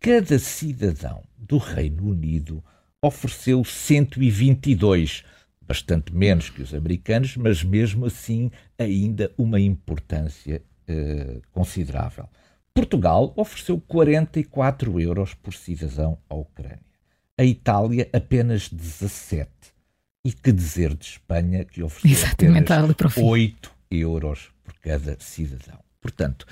Cada 0.00 0.38
cidadão 0.38 1.25
do 1.37 1.59
Reino 1.59 2.11
Unido 2.11 2.62
ofereceu 3.02 3.64
122, 3.64 5.25
bastante 5.61 6.14
menos 6.14 6.50
que 6.50 6.62
os 6.62 6.73
americanos, 6.73 7.37
mas 7.37 7.62
mesmo 7.64 8.07
assim 8.07 8.50
ainda 8.78 9.33
uma 9.37 9.61
importância 9.61 10.62
eh, 10.87 11.40
considerável. 11.52 12.28
Portugal 12.73 13.33
ofereceu 13.37 13.81
44 13.81 15.00
euros 15.00 15.35
por 15.35 15.52
cidadão 15.52 16.17
à 16.28 16.35
Ucrânia. 16.37 16.78
A 17.37 17.45
Itália 17.45 18.09
apenas 18.12 18.69
17 18.69 19.50
e 20.25 20.33
que 20.33 20.52
dizer 20.52 20.95
de 20.95 21.05
Espanha, 21.07 21.64
que 21.64 21.83
ofereceu 21.83 22.28
Exatamente, 22.28 22.73
apenas 22.73 23.17
8 23.17 23.71
euros 23.90 24.50
por 24.62 24.75
cada 24.75 25.17
cidadão. 25.19 25.78
Portanto, 26.00 26.47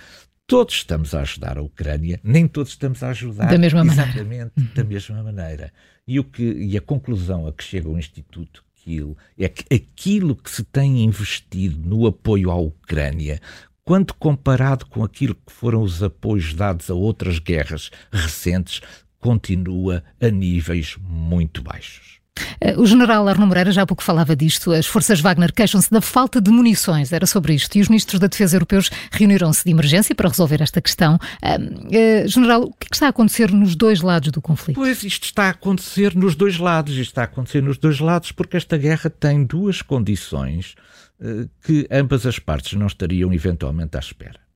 todos 0.47 0.75
estamos 0.75 1.15
a 1.15 1.23
ajudar 1.23 1.59
a 1.59 1.63
Ucrânia, 1.63 2.21
nem 2.23 2.47
todos 2.47 2.73
estamos 2.73 3.03
a 3.03 3.11
ajudar 3.11 3.51
da 3.51 3.59
mesma 3.59 3.83
exatamente 3.83 4.19
maneira. 4.19 4.53
da 4.75 4.85
mesma 4.85 5.23
maneira. 5.23 5.73
E, 6.07 6.21
o 6.21 6.25
que, 6.25 6.43
e 6.43 6.77
a 6.77 6.81
conclusão 6.81 7.47
a 7.47 7.53
que 7.53 7.65
chega 7.65 7.89
o 7.89 7.99
Instituto 7.99 8.65
Kiel 8.75 9.17
é 9.37 9.49
que 9.49 9.75
aquilo 9.75 10.37
que 10.37 10.51
se 10.51 10.63
tem 10.63 11.03
investido 11.03 11.77
no 11.79 12.07
apoio 12.07 12.51
à 12.51 12.57
Ucrânia, 12.57 13.41
quando 13.85 14.15
comparado 14.15 14.87
com 14.87 15.03
aquilo 15.03 15.35
que 15.35 15.53
foram 15.53 15.83
os 15.83 16.03
apoios 16.03 16.55
dados 16.55 16.91
a 16.91 16.95
outras 16.95 17.39
guerras 17.41 17.91
recentes, 18.13 18.81
continua 19.19 20.05
a 20.21 20.29
níveis 20.29 20.97
muito 21.01 21.63
baixos. 21.63 22.21
Eh, 22.61 22.77
o 22.77 22.87
general 22.87 23.27
Arno 23.29 23.47
Moreira 23.47 23.73
já 23.73 23.83
há 23.83 23.87
pouco 23.87 24.03
falava 24.03 24.35
disto. 24.35 24.73
As 24.73 24.87
forças 24.87 25.21
Wagner 25.21 25.53
queixam-se 25.53 25.91
da 25.91 26.01
falta 26.01 26.41
de 26.41 26.51
munições, 26.51 27.13
era 27.13 27.27
sobre 27.27 27.55
isto. 27.55 27.77
E 27.77 27.81
os 27.81 27.89
ministros 27.89 28.21
da 28.21 28.27
Defesa 28.27 28.57
europeus 28.57 28.91
reuniram-se 29.11 29.65
de 29.65 29.71
emergência 29.71 30.15
para 30.15 30.29
resolver 30.29 30.63
esta 30.63 30.81
questão. 30.81 31.19
Uh, 31.43 32.29
general, 32.29 32.63
o 32.63 32.73
que, 32.73 32.87
é 32.87 32.89
que 32.89 32.97
está 32.97 33.07
a 33.07 33.11
acontecer 33.11 33.51
nos 33.51 33.75
dois 33.75 34.01
lados 34.01 34.31
do 34.31 34.41
conflito? 34.41 34.77
Pois, 34.77 35.03
isto 35.03 35.25
está 35.25 35.45
a 35.45 35.51
acontecer 35.51 36.15
nos 36.15 36.35
dois 36.35 36.59
lados. 36.59 36.95
Isto 36.95 37.11
está 37.11 37.23
a 37.23 37.25
acontecer 37.25 37.63
nos 37.63 37.79
dois 37.79 38.01
lados 38.01 38.33
porque 38.33 38.57
esta 38.57 38.77
guerra 38.77 39.11
tem 39.11 39.45
duas 39.45 39.83
condições 39.83 40.75
uh, 41.21 41.49
que 41.65 41.87
ambas 41.91 42.27
as 42.27 42.39
partes 42.39 42.75
não 42.75 42.87
estariam 42.87 43.33
eventualmente 43.33 43.97
à 43.97 44.01
espera. 44.01 44.47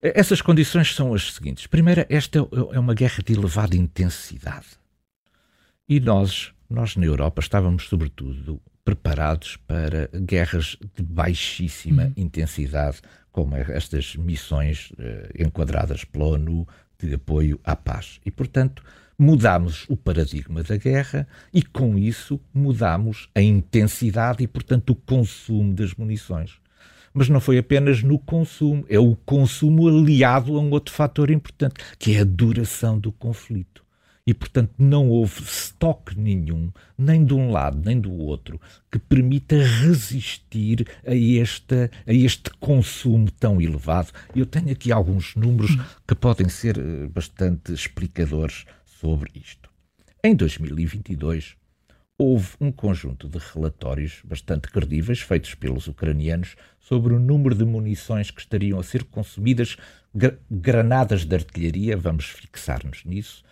Essas 0.00 0.40
condições 0.40 0.94
são 0.94 1.12
as 1.12 1.34
seguintes. 1.34 1.66
Primeira, 1.66 2.06
esta 2.08 2.38
é 2.72 2.78
uma 2.78 2.94
guerra 2.94 3.20
de 3.24 3.32
elevada 3.32 3.76
intensidade. 3.76 4.66
E 5.90 6.00
nós, 6.00 6.52
nós 6.68 6.96
na 6.96 7.06
Europa, 7.06 7.40
estávamos 7.40 7.88
sobretudo 7.88 8.60
preparados 8.84 9.56
para 9.56 10.10
guerras 10.12 10.76
de 10.94 11.02
baixíssima 11.02 12.04
uhum. 12.04 12.12
intensidade, 12.14 13.00
como 13.32 13.56
estas 13.56 14.14
missões 14.14 14.92
eh, 14.98 15.30
enquadradas 15.38 16.04
pela 16.04 16.26
ONU 16.26 16.68
de 16.98 17.14
apoio 17.14 17.58
à 17.64 17.74
paz. 17.74 18.20
E, 18.26 18.30
portanto, 18.30 18.82
mudámos 19.18 19.86
o 19.88 19.96
paradigma 19.96 20.62
da 20.62 20.76
guerra 20.76 21.26
e, 21.54 21.62
com 21.62 21.96
isso, 21.96 22.38
mudámos 22.52 23.30
a 23.34 23.40
intensidade 23.40 24.44
e, 24.44 24.46
portanto, 24.46 24.90
o 24.90 24.94
consumo 24.94 25.72
das 25.72 25.94
munições. 25.94 26.60
Mas 27.14 27.30
não 27.30 27.40
foi 27.40 27.56
apenas 27.56 28.02
no 28.02 28.18
consumo, 28.18 28.84
é 28.90 28.98
o 28.98 29.16
consumo 29.16 29.88
aliado 29.88 30.54
a 30.54 30.60
um 30.60 30.70
outro 30.70 30.92
fator 30.92 31.30
importante, 31.30 31.76
que 31.98 32.14
é 32.14 32.20
a 32.20 32.24
duração 32.24 32.98
do 32.98 33.10
conflito 33.10 33.88
e, 34.28 34.34
portanto, 34.34 34.74
não 34.76 35.08
houve 35.08 35.42
estoque 35.78 36.18
nenhum, 36.18 36.72
nem 36.98 37.24
de 37.24 37.32
um 37.32 37.52
lado 37.52 37.80
nem 37.84 38.00
do 38.00 38.12
outro, 38.12 38.60
que 38.90 38.98
permita 38.98 39.56
resistir 39.56 40.84
a, 41.06 41.14
esta, 41.40 41.88
a 42.04 42.12
este 42.12 42.50
consumo 42.58 43.30
tão 43.30 43.60
elevado. 43.60 44.12
Eu 44.34 44.44
tenho 44.44 44.72
aqui 44.72 44.90
alguns 44.90 45.36
números 45.36 45.78
que 46.06 46.16
podem 46.16 46.48
ser 46.48 46.78
eh, 46.78 47.06
bastante 47.06 47.72
explicadores 47.72 48.64
sobre 48.84 49.30
isto. 49.36 49.70
Em 50.22 50.34
2022, 50.34 51.54
houve 52.18 52.48
um 52.60 52.72
conjunto 52.72 53.28
de 53.28 53.38
relatórios 53.38 54.20
bastante 54.24 54.68
credíveis 54.68 55.20
feitos 55.20 55.54
pelos 55.54 55.86
ucranianos 55.86 56.56
sobre 56.80 57.14
o 57.14 57.20
número 57.20 57.54
de 57.54 57.64
munições 57.64 58.32
que 58.32 58.40
estariam 58.40 58.80
a 58.80 58.82
ser 58.82 59.04
consumidas, 59.04 59.76
granadas 60.50 61.24
de 61.24 61.36
artilharia, 61.36 61.96
vamos 61.96 62.24
fixar-nos 62.24 63.04
nisso, 63.04 63.44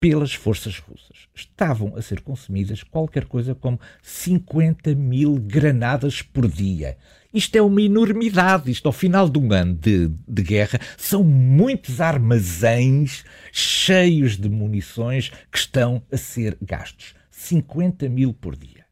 pelas 0.00 0.32
forças 0.32 0.78
russas. 0.78 1.28
Estavam 1.34 1.94
a 1.94 2.00
ser 2.00 2.22
consumidas 2.22 2.82
qualquer 2.82 3.26
coisa 3.26 3.54
como 3.54 3.78
50 4.02 4.94
mil 4.94 5.36
granadas 5.36 6.22
por 6.22 6.48
dia. 6.48 6.96
Isto 7.32 7.56
é 7.56 7.62
uma 7.62 7.82
enormidade. 7.82 8.70
Isto, 8.70 8.86
ao 8.86 8.92
final 8.92 9.28
de 9.28 9.38
um 9.38 9.52
ano 9.52 9.74
de, 9.74 10.10
de 10.26 10.42
guerra, 10.42 10.80
são 10.96 11.22
muitos 11.22 12.00
armazéns 12.00 13.24
cheios 13.52 14.38
de 14.38 14.48
munições 14.48 15.30
que 15.52 15.58
estão 15.58 16.02
a 16.10 16.16
ser 16.16 16.56
gastos. 16.62 17.14
50 17.30 18.08
mil 18.08 18.32
por 18.32 18.56
dia. 18.56 18.86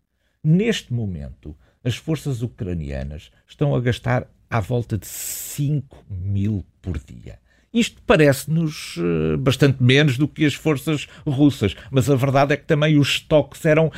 Neste 0.44 0.92
momento, 0.92 1.56
as 1.82 1.96
forças 1.96 2.42
ucranianas 2.42 3.30
estão 3.46 3.74
a 3.74 3.80
gastar 3.80 4.30
à 4.50 4.60
volta 4.60 4.98
de 4.98 5.06
5 5.06 6.04
mil 6.08 6.64
por 6.82 6.98
dia. 6.98 7.38
Isto 7.72 8.00
parece-nos 8.06 8.96
uh, 8.96 9.36
bastante 9.38 9.82
menos 9.82 10.16
do 10.16 10.26
que 10.26 10.46
as 10.46 10.54
forças 10.54 11.06
russas, 11.26 11.76
mas 11.90 12.08
a 12.08 12.16
verdade 12.16 12.54
é 12.54 12.56
que 12.56 12.64
também 12.64 12.98
os 12.98 13.08
estoques 13.08 13.64
eram, 13.66 13.92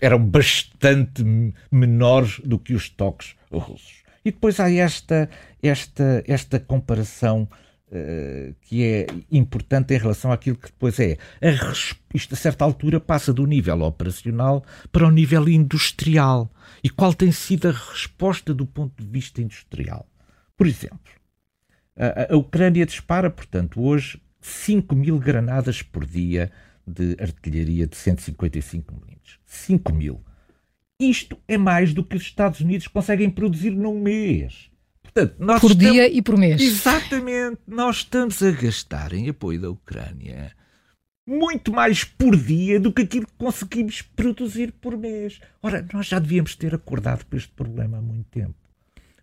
eram 0.00 0.22
bastante 0.22 1.24
menores 1.70 2.40
do 2.44 2.58
que 2.58 2.74
os 2.74 2.82
estoques 2.82 3.34
russos. 3.50 4.02
E 4.24 4.30
depois 4.30 4.60
há 4.60 4.70
esta, 4.70 5.30
esta, 5.62 6.22
esta 6.26 6.60
comparação 6.60 7.48
uh, 7.90 8.54
que 8.62 8.84
é 8.84 9.06
importante 9.32 9.94
em 9.94 9.98
relação 9.98 10.30
àquilo 10.30 10.56
que 10.56 10.66
depois 10.66 11.00
é. 11.00 11.16
A, 11.40 11.72
isto, 12.14 12.34
a 12.34 12.36
certa 12.36 12.64
altura, 12.64 13.00
passa 13.00 13.32
do 13.32 13.46
nível 13.46 13.80
operacional 13.82 14.62
para 14.92 15.06
o 15.06 15.10
nível 15.10 15.48
industrial. 15.48 16.50
E 16.84 16.90
qual 16.90 17.14
tem 17.14 17.32
sido 17.32 17.68
a 17.68 17.72
resposta 17.72 18.52
do 18.52 18.66
ponto 18.66 19.02
de 19.02 19.08
vista 19.08 19.40
industrial? 19.40 20.06
Por 20.56 20.66
exemplo, 20.66 20.98
a, 21.98 22.34
a 22.34 22.36
Ucrânia 22.36 22.86
dispara, 22.86 23.28
portanto, 23.28 23.82
hoje 23.82 24.20
5 24.40 24.94
mil 24.94 25.18
granadas 25.18 25.82
por 25.82 26.06
dia 26.06 26.50
de 26.86 27.16
artilharia 27.20 27.86
de 27.86 27.96
155 27.96 28.94
mm. 28.94 29.18
5 29.44 29.92
mil. 29.92 30.24
Isto 31.00 31.38
é 31.46 31.58
mais 31.58 31.92
do 31.92 32.02
que 32.02 32.16
os 32.16 32.22
Estados 32.22 32.60
Unidos 32.60 32.86
conseguem 32.88 33.30
produzir 33.30 33.70
num 33.70 34.00
mês. 34.00 34.70
Portanto, 35.02 35.36
por 35.36 35.70
estamos... 35.70 35.76
dia 35.76 36.08
e 36.08 36.22
por 36.22 36.36
mês. 36.36 36.60
Exatamente. 36.60 37.58
Nós 37.66 37.96
estamos 37.96 38.42
a 38.42 38.50
gastar 38.50 39.12
em 39.12 39.28
apoio 39.28 39.60
da 39.60 39.70
Ucrânia 39.70 40.52
muito 41.28 41.72
mais 41.72 42.04
por 42.04 42.34
dia 42.34 42.80
do 42.80 42.90
que 42.90 43.02
aquilo 43.02 43.26
que 43.26 43.34
conseguimos 43.36 44.00
produzir 44.00 44.72
por 44.72 44.96
mês. 44.96 45.38
Ora, 45.62 45.86
nós 45.92 46.06
já 46.06 46.18
devíamos 46.18 46.56
ter 46.56 46.74
acordado 46.74 47.26
para 47.26 47.38
este 47.38 47.52
problema 47.52 47.98
há 47.98 48.00
muito 48.00 48.26
tempo. 48.30 48.54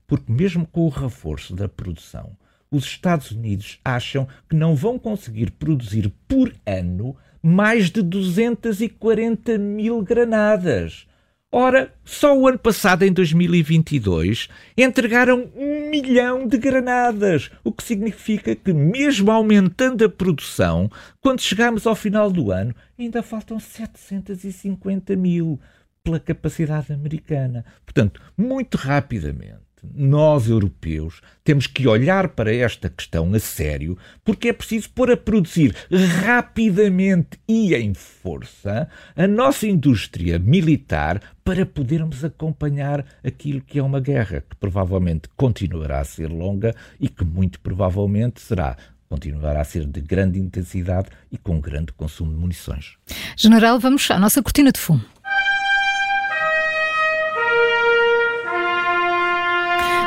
Porque 0.06 0.32
mesmo 0.32 0.68
com 0.68 0.82
o 0.82 0.90
reforço 0.90 1.56
da 1.56 1.68
produção, 1.68 2.38
os 2.72 2.86
Estados 2.86 3.32
Unidos 3.32 3.80
acham 3.84 4.28
que 4.50 4.56
não 4.56 4.76
vão 4.76 4.98
conseguir 5.00 5.52
produzir 5.52 6.12
por 6.28 6.54
ano 6.66 7.16
mais 7.42 7.92
de 7.92 8.02
240 8.02 9.58
mil 9.58 10.02
granadas. 10.02 11.06
Ora, 11.52 11.94
só 12.04 12.38
o 12.38 12.48
ano 12.50 12.60
passado, 12.60 13.04
em 13.04 13.14
2022, 13.14 14.50
entregaram 14.78 15.50
um 15.56 15.90
milhão 15.90 16.48
de 16.48 16.58
granadas, 16.58 17.50
o 17.64 17.72
que 17.72 17.82
significa 17.82 18.54
que, 18.56 18.74
mesmo 18.74 19.32
aumentando 19.32 20.04
a 20.04 20.10
produção, 20.10 20.92
quando 21.22 21.40
chegamos 21.40 21.88
ao 21.88 21.96
final 21.96 22.30
do 22.30 22.52
ano, 22.52 22.76
ainda 23.00 23.24
faltam 23.24 23.58
750 23.58 25.16
mil 25.16 25.58
pela 26.04 26.20
capacidade 26.20 26.92
americana. 26.92 27.64
Portanto, 27.86 28.22
muito 28.38 28.76
rapidamente, 28.76 29.65
nós 29.94 30.48
europeus 30.48 31.22
temos 31.44 31.68
que 31.68 31.88
olhar 31.88 32.30
para 32.30 32.54
esta 32.54 32.90
questão 32.90 33.34
a 33.34 33.40
sério, 33.40 33.98
porque 34.24 34.50
é 34.50 34.54
preciso 34.54 34.90
pôr 34.90 35.12
a 35.12 35.18
produzir 35.18 35.76
rapidamente 36.24 37.40
e 37.48 37.76
em 37.76 37.94
força 37.94 38.90
a 39.16 39.28
nossa 39.28 39.68
indústria 39.68 40.40
militar 40.40 41.22
para 41.44 41.66
podermos 41.66 42.24
acompanhar 42.24 43.06
aquilo 43.24 43.62
que 43.62 43.78
é 43.78 43.84
uma 43.84 44.00
guerra 44.00 44.42
que 44.42 44.56
provavelmente 44.56 45.30
continuará 45.36 46.00
a 46.00 46.06
ser 46.06 46.28
longa 46.28 46.76
e 47.00 47.08
que 47.08 47.24
muito 47.24 47.60
provavelmente 47.60 48.42
será 48.42 48.76
continuará 49.08 49.62
a 49.62 49.64
ser 49.64 49.86
de 49.86 50.02
grande 50.02 50.40
intensidade 50.40 51.10
e 51.32 51.38
com 51.38 51.60
grande 51.60 51.94
consumo 51.94 52.32
de 52.32 52.38
munições. 52.38 52.98
General, 53.38 53.80
vamos 53.80 54.10
à 54.10 54.20
nossa 54.20 54.42
cortina 54.42 54.72
de 54.72 54.80
fumo. 54.80 55.15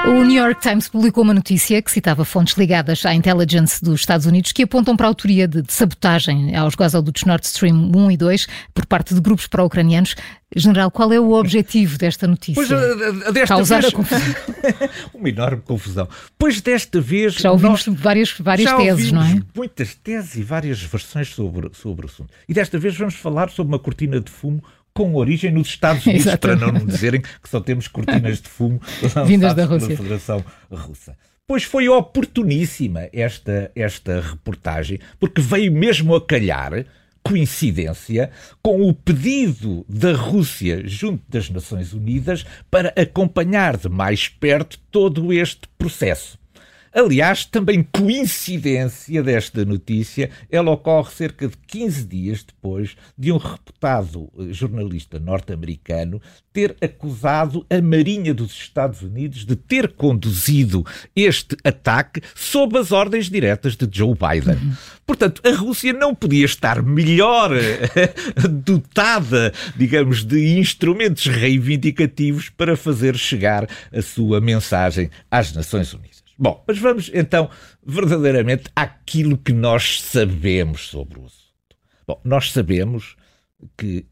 O 0.07 0.25
New 0.25 0.43
York 0.43 0.61
Times 0.61 0.89
publicou 0.89 1.25
uma 1.25 1.35
notícia 1.35 1.81
que 1.83 1.91
citava 1.91 2.25
fontes 2.25 2.57
ligadas 2.57 3.05
à 3.05 3.15
intelligence 3.15 3.83
dos 3.83 4.01
Estados 4.01 4.27
Unidos 4.27 4.53
que 4.53 4.63
apontam 4.63 4.97
para 4.97 5.07
a 5.07 5.09
autoria 5.09 5.49
de, 5.49 5.63
de 5.63 5.73
sabotagem 5.73 6.57
aos 6.57 6.75
gasodutos 6.75 7.25
Nord 7.25 7.45
Stream 7.47 7.91
1 7.95 8.11
e 8.13 8.17
2 8.17 8.47
por 8.73 8.87
parte 8.87 9.15
de 9.15 9.21
grupos 9.21 9.47
pró-ucranianos. 9.47 10.15
General, 10.57 10.91
qual 10.91 11.13
é 11.13 11.21
o 11.21 11.33
objetivo 11.33 11.99
desta 11.99 12.27
notícia? 12.27 12.55
Pois, 12.55 12.71
eh, 12.71 13.33
desta 13.33 13.55
Causar 13.55 13.83
vez... 13.83 13.93
a 13.93 13.97
confusão. 13.97 14.35
uma 15.13 15.29
enorme 15.29 15.63
confusão. 15.63 16.09
Pois 16.39 16.61
desta 16.63 17.01
vez. 17.01 17.35
Já 17.35 17.51
ouvimos 17.53 17.87
nós... 17.87 18.01
várias, 18.01 18.35
várias 18.39 18.71
já 18.71 18.77
teses, 18.77 19.13
não 19.13 19.23
é? 19.23 19.43
Muitas 19.55 19.95
teses 19.95 20.37
e 20.37 20.43
várias 20.43 20.81
versões 20.81 21.29
sobre, 21.29 21.71
sobre 21.75 22.07
o 22.07 22.09
assunto. 22.09 22.33
E 22.49 22.55
desta 22.55 22.79
vez 22.79 22.97
vamos 22.97 23.15
falar 23.15 23.51
sobre 23.51 23.75
uma 23.75 23.79
cortina 23.79 24.21
de 24.21 24.31
fumo 24.31 24.63
com 24.93 25.15
origem 25.15 25.53
nos 25.53 25.69
Estados 25.69 26.05
Unidos, 26.07 26.27
Exatamente. 26.27 26.61
para 26.61 26.73
não 26.73 26.87
dizerem 26.87 27.21
que 27.21 27.49
só 27.49 27.61
temos 27.61 27.89
cortinas 27.89 28.41
de 28.41 28.49
fumo 28.49 28.81
vindas 29.27 29.55
da 29.55 29.65
Rússia. 29.65 29.97
Federação 29.97 30.45
Russa. 30.71 31.17
Pois 31.47 31.65
foi 31.65 31.89
oportuníssima 31.89 33.09
esta, 33.11 33.71
esta 33.75 34.21
reportagem, 34.21 35.01
porque 35.19 35.41
veio 35.41 35.73
mesmo 35.73 36.15
a 36.15 36.21
calhar, 36.21 36.85
coincidência, 37.23 38.31
com 38.63 38.87
o 38.87 38.93
pedido 38.93 39.85
da 39.89 40.13
Rússia 40.13 40.83
junto 40.87 41.23
das 41.29 41.49
Nações 41.49 41.95
Unidas 41.95 42.45
para 42.71 42.93
acompanhar 43.01 43.77
de 43.79 43.89
mais 43.89 44.29
perto 44.29 44.79
todo 44.91 45.33
este 45.33 45.63
processo. 45.79 46.39
Aliás, 46.93 47.45
também 47.45 47.83
coincidência 47.83 49.23
desta 49.23 49.65
notícia, 49.65 50.31
ela 50.51 50.71
ocorre 50.71 51.11
cerca 51.13 51.49
de 51.49 51.57
15 51.67 52.05
dias 52.07 52.45
depois 52.45 52.97
de 53.17 53.31
um 53.33 53.37
reputado 53.37 54.31
eh, 54.39 54.53
jornalista 54.53 55.19
norte-americano 55.19 56.21
ter 56.53 56.77
acusado 56.81 57.65
a 57.71 57.81
Marinha 57.81 58.35
dos 58.35 58.51
Estados 58.53 59.03
Unidos 59.03 59.45
de 59.45 59.55
ter 59.55 59.93
conduzido 59.93 60.85
este 61.15 61.57
ataque 61.63 62.21
sob 62.35 62.77
as 62.79 62.91
ordens 62.91 63.31
diretas 63.31 63.77
de 63.77 63.89
Joe 63.91 64.15
Biden. 64.15 64.57
Uhum. 64.57 64.73
Portanto, 65.07 65.41
a 65.45 65.51
Rússia 65.53 65.93
não 65.93 66.15
podia 66.15 66.45
estar 66.45 66.83
melhor 66.83 67.51
dotada, 68.51 69.53
digamos, 69.77 70.25
de 70.25 70.59
instrumentos 70.59 71.27
reivindicativos 71.27 72.49
para 72.49 72.77
fazer 72.77 73.17
chegar 73.17 73.69
a 73.93 74.03
sua 74.03 74.41
mensagem 74.41 75.11
às 75.31 75.53
Nações 75.53 75.95
Unidas. 75.95 76.18
Bom, 76.39 76.63
mas 76.69 76.79
vamos 76.79 77.11
então 77.13 77.51
verdadeiramente 77.85 78.71
àquilo 78.77 79.37
que 79.37 79.53
nós 79.53 80.01
sabemos 80.01 80.87
sobre 80.87 81.19
o 81.19 81.25
assunto. 81.27 81.77
Bom, 82.07 82.21
nós 82.25 82.53
sabemos 82.53 83.17
que, 83.77 84.07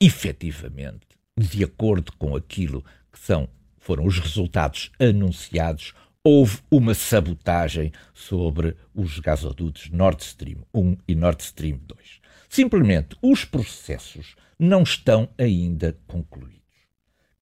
efetivamente, 0.00 1.06
de 1.38 1.62
acordo 1.62 2.12
com 2.18 2.34
aquilo 2.34 2.84
que 3.12 3.18
são, 3.20 3.48
foram 3.78 4.04
os 4.04 4.18
resultados 4.18 4.90
anunciados, 4.98 5.94
houve 6.24 6.58
uma 6.68 6.94
sabotagem 6.94 7.92
sobre 8.12 8.76
os 8.92 9.20
gasodutos 9.20 9.88
Nord 9.90 10.22
Stream 10.22 10.66
1 10.74 10.96
e 11.06 11.14
Nord 11.14 11.42
Stream 11.44 11.78
2. 11.86 12.20
Simplesmente 12.48 13.16
os 13.22 13.44
processos 13.44 14.34
não 14.58 14.82
estão 14.82 15.28
ainda 15.38 15.96
concluídos. 16.08 16.58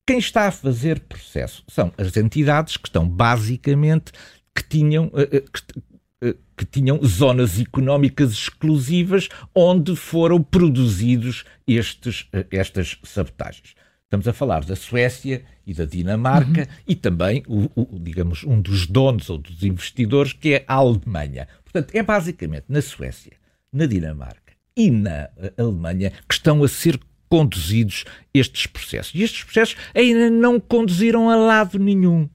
Quem 0.06 0.18
está 0.18 0.46
a 0.46 0.52
fazer 0.52 1.00
processo 1.00 1.64
são 1.66 1.92
as 1.98 2.16
entidades 2.16 2.76
que 2.76 2.86
estão 2.86 3.08
basicamente 3.08 4.12
que 4.54 4.62
tinham, 4.62 5.10
eh, 5.14 5.28
eh, 5.32 5.40
que, 5.40 5.82
eh, 6.22 6.36
que 6.56 6.64
tinham 6.64 7.02
zonas 7.04 7.58
económicas 7.58 8.30
exclusivas 8.30 9.28
onde 9.52 9.96
foram 9.96 10.40
produzidos 10.40 11.44
estes, 11.66 12.28
estas 12.52 12.96
sabotagens. 13.02 13.74
Estamos 14.04 14.28
a 14.28 14.32
falar 14.32 14.64
da 14.64 14.76
Suécia 14.76 15.44
e 15.66 15.74
da 15.74 15.84
Dinamarca 15.84 16.60
uhum. 16.60 16.76
e 16.86 16.94
também, 16.94 17.42
o, 17.48 17.68
o, 17.74 17.98
digamos, 17.98 18.44
um 18.44 18.60
dos 18.60 18.86
donos 18.86 19.28
ou 19.28 19.38
dos 19.38 19.64
investidores, 19.64 20.32
que 20.32 20.54
é 20.54 20.64
a 20.68 20.74
Alemanha. 20.74 21.48
Portanto, 21.64 21.92
é 21.92 22.02
basicamente 22.04 22.66
na 22.68 22.80
Suécia, 22.80 23.32
na 23.72 23.86
Dinamarca 23.86 24.52
e 24.76 24.88
na 24.88 25.28
Alemanha 25.58 26.12
que 26.28 26.34
estão 26.34 26.62
a 26.62 26.68
ser 26.68 27.00
conduzidos 27.28 28.04
estes 28.32 28.66
processos. 28.66 29.14
E 29.14 29.22
estes 29.22 29.44
processos 29.44 29.76
ainda 29.94 30.30
não 30.30 30.60
conduziram 30.60 31.28
a 31.30 31.36
lado 31.36 31.78
nenhum. 31.78 32.28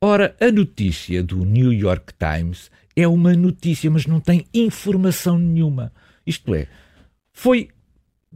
Ora, 0.00 0.34
a 0.40 0.50
notícia 0.50 1.22
do 1.22 1.44
New 1.44 1.72
York 1.72 2.14
Times 2.18 2.70
é 2.96 3.06
uma 3.06 3.34
notícia, 3.34 3.90
mas 3.90 4.06
não 4.06 4.20
tem 4.20 4.46
informação 4.52 5.38
nenhuma. 5.38 5.92
Isto 6.26 6.54
é, 6.54 6.66
foi 7.32 7.68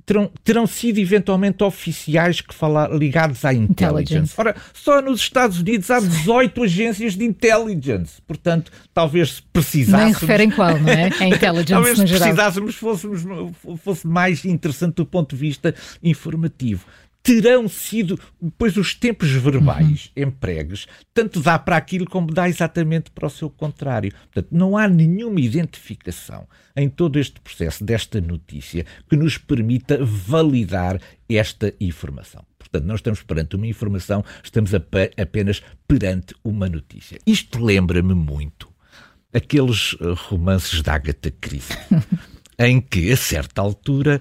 terão, 0.04 0.30
terão 0.42 0.66
sido 0.66 0.98
eventualmente 0.98 1.62
oficiais 1.62 2.40
que 2.40 2.54
falar, 2.54 2.90
ligados 2.90 3.44
à 3.44 3.52
intelligence. 3.52 4.14
intelligence. 4.14 4.34
Ora, 4.36 4.56
só 4.72 5.00
nos 5.00 5.20
Estados 5.20 5.60
Unidos 5.60 5.90
há 5.90 6.00
18 6.00 6.62
agências 6.62 7.16
de 7.16 7.24
intelligence. 7.24 8.20
Portanto, 8.26 8.72
talvez 8.92 9.40
precisássemos. 9.40 10.04
Nem 10.04 10.12
referem 10.12 10.50
qual, 10.50 10.78
não 10.78 10.92
é? 10.92 11.10
A 11.20 11.26
intelligence 11.28 11.72
talvez 11.72 11.98
no 11.98 12.06
precisássemos, 12.06 12.74
fôssemos, 12.74 13.22
fosse 13.82 14.06
mais 14.06 14.44
interessante 14.44 14.96
do 14.96 15.06
ponto 15.06 15.34
de 15.34 15.40
vista 15.40 15.74
informativo 16.02 16.86
terão 17.24 17.66
sido, 17.66 18.20
pois 18.58 18.76
os 18.76 18.94
tempos 18.94 19.30
verbais 19.30 20.12
uhum. 20.14 20.24
empregues, 20.24 20.86
tanto 21.14 21.40
dá 21.40 21.58
para 21.58 21.74
aquilo 21.74 22.04
como 22.04 22.30
dá 22.30 22.46
exatamente 22.46 23.10
para 23.10 23.26
o 23.26 23.30
seu 23.30 23.48
contrário. 23.48 24.12
Portanto, 24.30 24.48
não 24.52 24.76
há 24.76 24.86
nenhuma 24.86 25.40
identificação 25.40 26.46
em 26.76 26.86
todo 26.86 27.18
este 27.18 27.40
processo 27.40 27.82
desta 27.82 28.20
notícia 28.20 28.84
que 29.08 29.16
nos 29.16 29.38
permita 29.38 30.04
validar 30.04 31.00
esta 31.26 31.72
informação. 31.80 32.44
Portanto, 32.58 32.84
não 32.84 32.94
estamos 32.94 33.22
perante 33.22 33.56
uma 33.56 33.66
informação, 33.66 34.22
estamos 34.42 34.72
apenas 34.74 35.62
perante 35.88 36.34
uma 36.44 36.68
notícia. 36.68 37.18
Isto 37.26 37.64
lembra-me 37.64 38.14
muito 38.14 38.68
aqueles 39.32 39.96
eh, 39.98 40.14
romances 40.28 40.82
da 40.82 40.94
Agatha 40.94 41.30
Christie, 41.40 41.76
em 42.58 42.82
que, 42.82 43.10
a 43.10 43.16
certa 43.16 43.62
altura, 43.62 44.20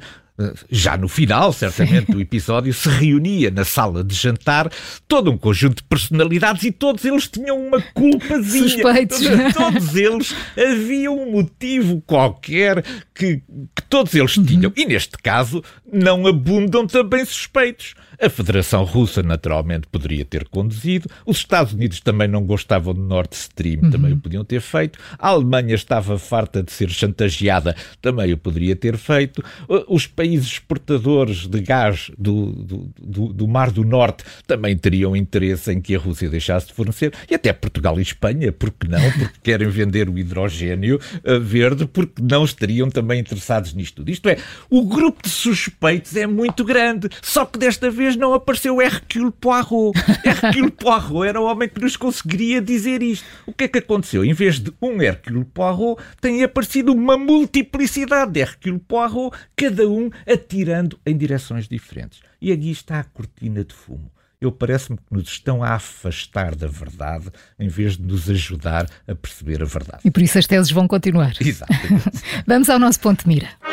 já 0.69 0.97
no 0.97 1.07
final, 1.07 1.53
certamente, 1.53 2.11
do 2.11 2.19
episódio, 2.19 2.73
se 2.73 2.89
reunia 2.89 3.51
na 3.51 3.63
sala 3.63 4.03
de 4.03 4.15
jantar 4.15 4.71
todo 5.07 5.31
um 5.31 5.37
conjunto 5.37 5.77
de 5.77 5.83
personalidades 5.83 6.63
e 6.63 6.71
todos 6.71 7.05
eles 7.05 7.27
tinham 7.27 7.67
uma 7.67 7.79
culpazinha. 7.93 8.69
Suspeitos. 8.69 9.19
Todos, 9.19 9.53
todos 9.53 9.95
eles 9.95 10.35
havia 10.57 11.11
um 11.11 11.31
motivo 11.31 12.01
qualquer 12.01 12.83
que, 13.13 13.43
que 13.75 13.81
todos 13.89 14.13
eles 14.15 14.33
tinham. 14.33 14.73
E 14.75 14.85
neste 14.85 15.17
caso, 15.19 15.63
não 15.91 16.25
abundam 16.25 16.87
também 16.87 17.23
suspeitos. 17.23 17.93
A 18.21 18.29
Federação 18.29 18.83
Russa, 18.83 19.23
naturalmente, 19.23 19.87
poderia 19.87 20.25
ter 20.25 20.47
conduzido. 20.47 21.09
Os 21.25 21.37
Estados 21.37 21.73
Unidos 21.73 21.99
também 21.99 22.27
não 22.27 22.43
gostavam 22.43 22.93
do 22.93 23.01
Nord 23.01 23.33
Stream, 23.35 23.81
uhum. 23.83 23.91
também 23.91 24.13
o 24.13 24.17
podiam 24.17 24.43
ter 24.43 24.61
feito. 24.61 24.99
A 25.17 25.29
Alemanha 25.29 25.75
estava 25.75 26.17
farta 26.17 26.61
de 26.61 26.71
ser 26.71 26.89
chantageada, 26.89 27.75
também 28.01 28.33
o 28.33 28.37
poderia 28.37 28.75
ter 28.75 28.97
feito. 28.97 29.43
Os 29.87 30.07
países 30.07 30.47
exportadores 30.47 31.47
de 31.47 31.61
gás 31.61 32.11
do, 32.17 32.51
do, 32.51 32.93
do, 33.01 33.33
do 33.33 33.47
Mar 33.47 33.71
do 33.71 33.83
Norte 33.83 34.23
também 34.45 34.77
teriam 34.77 35.15
interesse 35.15 35.71
em 35.71 35.81
que 35.81 35.95
a 35.95 35.99
Rússia 35.99 36.29
deixasse 36.29 36.67
de 36.67 36.73
fornecer. 36.73 37.13
E 37.29 37.35
até 37.35 37.51
Portugal 37.53 37.99
e 37.99 38.01
Espanha, 38.01 38.51
porque 38.51 38.87
não? 38.87 39.11
Porque 39.11 39.39
querem 39.43 39.69
vender 39.69 40.09
o 40.09 40.17
hidrogênio 40.17 40.99
uh, 41.25 41.39
verde, 41.39 41.85
porque 41.85 42.21
não 42.21 42.43
estariam 42.43 42.89
também 42.89 43.19
interessados 43.19 43.73
nisto 43.73 43.95
tudo. 43.97 44.09
Isto 44.09 44.29
é, 44.29 44.37
o 44.69 44.85
grupo 44.85 45.23
de 45.23 45.29
suspeitos 45.29 45.93
peitos 45.93 46.15
é 46.15 46.25
muito 46.25 46.63
grande. 46.63 47.09
Só 47.21 47.45
que 47.45 47.59
desta 47.59 47.89
vez 47.89 48.02
não 48.15 48.33
apareceu 48.33 48.81
Hercule 48.81 49.31
Poirot. 49.31 49.97
Hercule 50.23 50.71
Poirot 50.71 51.27
era 51.27 51.41
o 51.41 51.45
homem 51.45 51.69
que 51.69 51.81
nos 51.81 51.95
conseguiria 51.95 52.61
dizer 52.61 53.01
isto. 53.01 53.25
O 53.45 53.53
que 53.53 53.65
é 53.65 53.67
que 53.67 53.79
aconteceu? 53.79 54.23
Em 54.23 54.33
vez 54.33 54.59
de 54.59 54.71
um 54.81 55.01
Hercule 55.01 55.45
Poirot, 55.45 56.01
tem 56.21 56.43
aparecido 56.43 56.93
uma 56.93 57.17
multiplicidade 57.17 58.31
de 58.31 58.41
Hercule 58.41 58.79
Poirot, 58.79 59.35
cada 59.55 59.87
um 59.87 60.09
atirando 60.27 60.99
em 61.05 61.17
direções 61.17 61.67
diferentes. 61.67 62.21
E 62.41 62.51
aqui 62.51 62.71
está 62.71 62.99
a 62.99 63.03
cortina 63.03 63.63
de 63.63 63.73
fumo 63.73 64.11
eu 64.43 64.51
parece-me 64.51 64.97
que 64.97 65.03
nos 65.09 65.29
estão 65.29 65.63
a 65.63 65.75
afastar 65.75 66.53
da 66.53 66.67
verdade 66.67 67.29
em 67.57 67.69
vez 67.69 67.95
de 67.95 68.03
nos 68.03 68.29
ajudar 68.29 68.89
a 69.07 69.15
perceber 69.15 69.61
a 69.61 69.65
verdade. 69.65 69.99
E 70.03 70.11
por 70.11 70.21
isso 70.21 70.37
as 70.37 70.45
teses 70.45 70.69
vão 70.69 70.85
continuar. 70.85 71.33
Exatamente. 71.39 72.21
Vamos 72.45 72.69
ao 72.69 72.77
nosso 72.77 72.99
ponto 72.99 73.23
de 73.23 73.27
mira. 73.29 73.72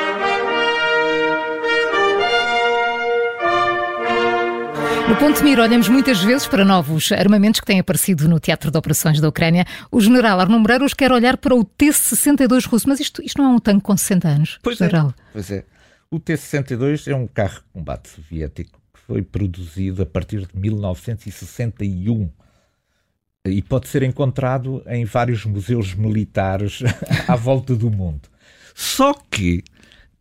No 5.11 5.17
ponto 5.17 5.39
de 5.39 5.43
mira, 5.43 5.63
olhamos 5.65 5.89
muitas 5.89 6.23
vezes 6.23 6.47
para 6.47 6.65
novos 6.65 7.11
armamentos 7.11 7.59
que 7.59 7.67
têm 7.67 7.81
aparecido 7.81 8.29
no 8.29 8.39
Teatro 8.39 8.71
de 8.71 8.79
Operações 8.79 9.21
da 9.21 9.29
Ucrânia. 9.29 9.67
O 9.91 10.01
general 10.01 10.39
Arno 10.39 10.57
Moreiros 10.57 10.95
quer 10.95 11.11
olhar 11.11 11.37
para 11.37 11.53
o 11.53 11.65
T-62 11.65 12.69
russo, 12.69 12.89
mas 12.89 13.01
isto, 13.01 13.21
isto 13.21 13.43
não 13.43 13.51
é 13.51 13.55
um 13.57 13.59
tanque 13.59 13.83
com 13.83 13.97
60 13.97 14.29
anos, 14.29 14.61
pois 14.63 14.79
general. 14.79 15.09
É, 15.09 15.23
pois 15.33 15.51
é. 15.51 15.65
O 16.13 16.21
T-62 16.21 17.09
é 17.09 17.15
um 17.17 17.27
carro 17.27 17.57
de 17.57 17.73
combate 17.73 18.09
soviético 18.09 18.81
foi 19.05 19.21
produzido 19.21 20.01
a 20.01 20.07
partir 20.07 20.47
de 20.47 20.57
1961 20.57 22.31
e 23.49 23.63
pode 23.63 23.89
ser 23.89 24.05
encontrado 24.05 24.81
em 24.87 25.05
vários 25.05 25.45
museus 25.45 25.93
militares 25.93 26.85
à 27.27 27.35
volta 27.35 27.75
do 27.75 27.91
mundo. 27.91 28.29
Só 28.77 29.13
que, 29.13 29.65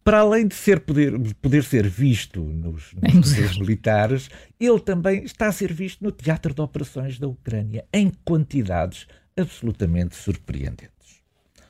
para 0.10 0.22
além 0.22 0.48
de 0.48 0.56
ser 0.56 0.80
poder, 0.80 1.20
poder 1.40 1.64
ser 1.64 1.88
visto 1.88 2.42
nos, 2.42 2.96
nos 2.96 3.14
museus 3.14 3.60
militares, 3.60 4.28
ele 4.60 4.80
também 4.80 5.24
está 5.24 5.46
a 5.46 5.52
ser 5.52 5.72
visto 5.72 6.04
no 6.04 6.12
teatro 6.12 6.52
de 6.52 6.60
operações 6.60 7.20
da 7.20 7.28
Ucrânia 7.28 7.86
em 7.94 8.10
quantidades 8.26 9.06
absolutamente 9.38 10.16
surpreendentes. 10.16 11.22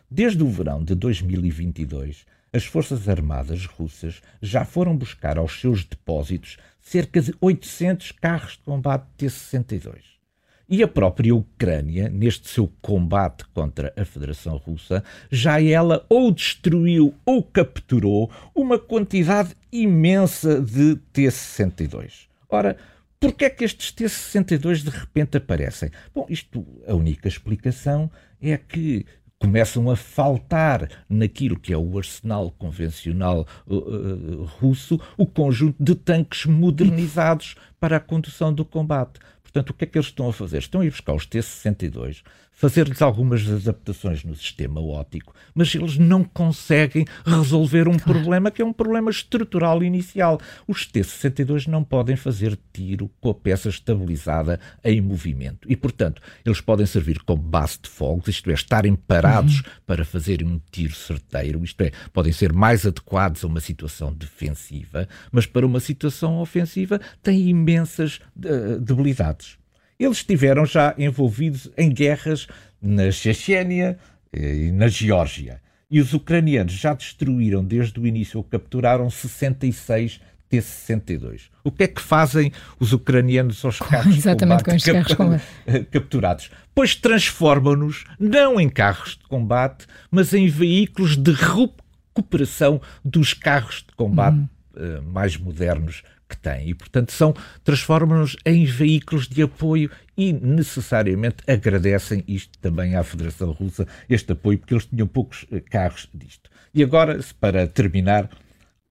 Desde 0.10 0.42
o 0.42 0.48
verão 0.48 0.82
de 0.82 0.96
2022, 0.96 2.26
as 2.54 2.64
Forças 2.64 3.10
Armadas 3.10 3.66
russas 3.66 4.22
já 4.42 4.64
foram 4.64 4.96
buscar 4.96 5.38
aos 5.38 5.60
seus 5.60 5.84
depósitos 5.84 6.56
cerca 6.80 7.20
de 7.20 7.36
800 7.42 8.14
carros 8.14 8.54
de 8.54 8.60
combate 8.60 9.06
T-62. 9.18 10.19
E 10.70 10.84
a 10.84 10.88
própria 10.88 11.34
Ucrânia, 11.34 12.10
neste 12.10 12.48
seu 12.48 12.72
combate 12.80 13.44
contra 13.56 13.92
a 13.98 14.06
Federação 14.06 14.56
Russa, 14.58 15.04
já 15.32 15.60
ela 15.60 16.06
ou 16.08 16.32
destruiu 16.32 17.16
ou 17.26 17.42
capturou 17.42 18.30
uma 18.54 18.78
quantidade 18.78 19.56
imensa 19.72 20.62
de 20.62 20.96
T-62. 21.12 22.28
Ora, 22.48 22.78
Porquê 23.20 23.46
é 23.46 23.50
que 23.50 23.66
estes 23.66 23.92
T-62 23.92 24.84
de 24.84 24.90
repente 24.92 25.36
aparecem? 25.36 25.92
Bom, 26.16 26.26
isto, 26.30 26.66
a 26.88 26.96
única 26.96 27.28
explicação 27.28 28.10
é 28.42 28.56
que 28.56 29.06
começam 29.38 29.90
a 29.90 29.96
faltar 29.96 30.88
naquilo 31.10 31.60
que 31.60 31.74
é 31.74 31.78
o 31.78 31.98
arsenal 31.98 32.52
convencional 32.52 33.48
uh, 33.66 33.76
uh, 33.76 34.44
russo 34.60 35.00
o 35.18 35.26
conjunto 35.26 35.82
de 35.82 35.96
tanques 35.96 36.46
modernizados 36.46 37.56
para 37.80 37.98
a 37.98 38.02
condução 38.02 38.54
do 38.54 38.64
combate. 38.64 39.20
Portanto, 39.52 39.72
o 39.72 39.74
que 39.74 39.84
é 39.84 39.88
que 39.88 39.98
eles 39.98 40.08
estão 40.08 40.30
a 40.30 40.34
fazer? 40.34 40.60
Estão 40.60 40.82
a 40.82 40.86
ir 40.86 40.92
buscar 40.92 41.14
os 41.14 41.26
T-62, 41.26 42.22
fazer-lhes 42.60 43.02
algumas 43.02 43.50
adaptações 43.50 44.26
no 44.26 44.36
sistema 44.36 44.82
óptico, 44.82 45.34
mas 45.56 45.74
eles 45.74 45.98
não 45.98 46.26
conseguem 46.26 47.06
resolver 47.26 47.88
um 47.88 47.98
claro. 47.98 48.20
problema 48.20 48.52
que 48.52 48.62
é 48.62 48.66
um 48.66 48.74
problema 48.74 49.10
estrutural 49.10 49.82
inicial. 49.82 50.38
Os 50.68 50.86
T-62 50.86 51.68
não 51.68 51.86
podem 51.86 52.18
fazer 52.18 52.60
tiro 52.74 53.10
com 53.22 53.30
a 53.30 53.34
peça 53.34 53.70
estabilizada 53.70 54.60
em 54.84 55.00
movimento. 55.00 55.72
E, 55.72 55.76
portanto, 55.78 56.22
eles 56.46 56.60
podem 56.60 56.86
servir 56.86 57.20
como 57.20 57.42
base 57.42 57.80
de 57.82 57.90
fogos, 57.90 58.28
isto 58.28 58.52
é, 58.52 58.54
estarem 58.56 58.94
parados 58.94 59.60
uhum. 59.60 59.72
para 59.88 60.04
fazerem 60.04 60.46
um 60.46 60.60
tiro 60.70 60.94
certeiro, 60.94 61.64
isto 61.64 61.80
é, 61.80 61.92
podem 62.12 62.34
ser 62.34 62.52
mais 62.52 62.86
adequados 62.86 63.42
a 63.46 63.48
uma 63.48 63.62
situação 63.62 64.12
defensiva, 64.14 65.08
mas 65.32 65.46
para 65.46 65.66
uma 65.66 65.80
situação 65.80 66.40
ofensiva 66.42 67.00
têm 67.24 67.48
imensas 67.48 68.20
uh, 68.36 68.82
debilidades. 68.82 69.59
Eles 70.00 70.18
estiveram 70.18 70.66
já 70.66 70.96
envolvidos 70.98 71.70
em 71.78 71.90
guerras 71.90 72.48
na 72.82 73.12
Chechênia 73.12 74.00
eh, 74.32 74.68
e 74.68 74.72
na 74.72 74.88
Geórgia. 74.88 75.62
E 75.92 76.00
os 76.00 76.14
ucranianos 76.14 76.74
já 76.74 76.94
destruíram 76.94 77.64
desde 77.64 78.00
o 78.00 78.08
início 78.08 78.38
ou 78.38 78.44
capturaram 78.44 79.10
66 79.10 80.22
T-62. 80.50 81.44
O 81.64 81.72
que 81.72 81.84
é 81.84 81.88
que 81.88 82.02
fazem 82.02 82.52
os 82.80 82.92
ucranianos 82.92 83.64
aos 83.64 83.78
carros 83.80 84.18
Exatamente, 84.18 84.64
de 84.64 84.92
combate, 84.92 85.16
com 85.16 85.16
carros 85.16 85.42
capturados? 85.92 86.52
Pois 86.74 86.96
transformam-nos 86.96 88.06
não 88.20 88.60
em 88.60 88.68
carros 88.68 89.12
de 89.12 89.28
combate, 89.28 89.86
mas 90.10 90.34
em 90.34 90.48
veículos 90.48 91.16
de 91.16 91.32
recuperação 91.32 92.82
dos 93.06 93.34
carros 93.34 93.86
de 93.88 93.96
combate 93.96 94.38
uhum. 94.38 95.00
uh, 95.00 95.04
mais 95.04 95.38
modernos 95.38 96.04
que 96.30 96.38
têm. 96.38 96.70
E, 96.70 96.76
portanto, 96.76 97.12
são, 97.12 97.34
transformam-nos 97.64 98.38
em 98.46 98.64
veículos 98.66 99.28
de 99.28 99.42
apoio 99.42 99.90
e 100.16 100.32
necessariamente 100.32 101.38
agradecem 101.48 102.24
isto 102.28 102.58
também 102.60 102.96
à 102.96 103.04
Federação 103.04 103.52
Russa, 103.52 103.88
este 104.08 104.32
apoio, 104.32 104.60
porque 104.60 104.76
eles 104.76 104.86
tinham 104.86 105.08
poucos 105.08 105.46
eh, 105.52 105.60
carros 105.60 106.08
disto. 106.14 106.50
E 106.74 106.84
agora, 106.84 107.20
para 107.40 107.68
terminar, 107.68 108.30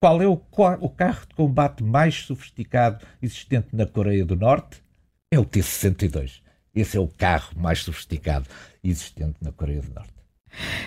qual 0.01 0.21
é 0.21 0.27
o, 0.27 0.41
o 0.81 0.91
carro 0.91 1.27
de 1.29 1.35
combate 1.35 1.83
mais 1.85 2.27
sofisticado 2.27 3.05
existente 3.23 3.69
na 3.73 3.87
Coreia 3.87 4.25
do 4.25 4.37
Norte? 4.37 4.83
É 5.31 5.39
o 5.39 5.45
T-62. 5.45 6.41
Esse 6.75 6.97
é 6.97 7.01
o 7.01 7.09
carro 7.09 7.53
mais 7.57 7.81
sofisticado 7.83 8.49
existente 8.83 9.37
na 9.41 9.53
Coreia 9.53 9.81
do 9.81 9.95
Norte. 9.95 10.18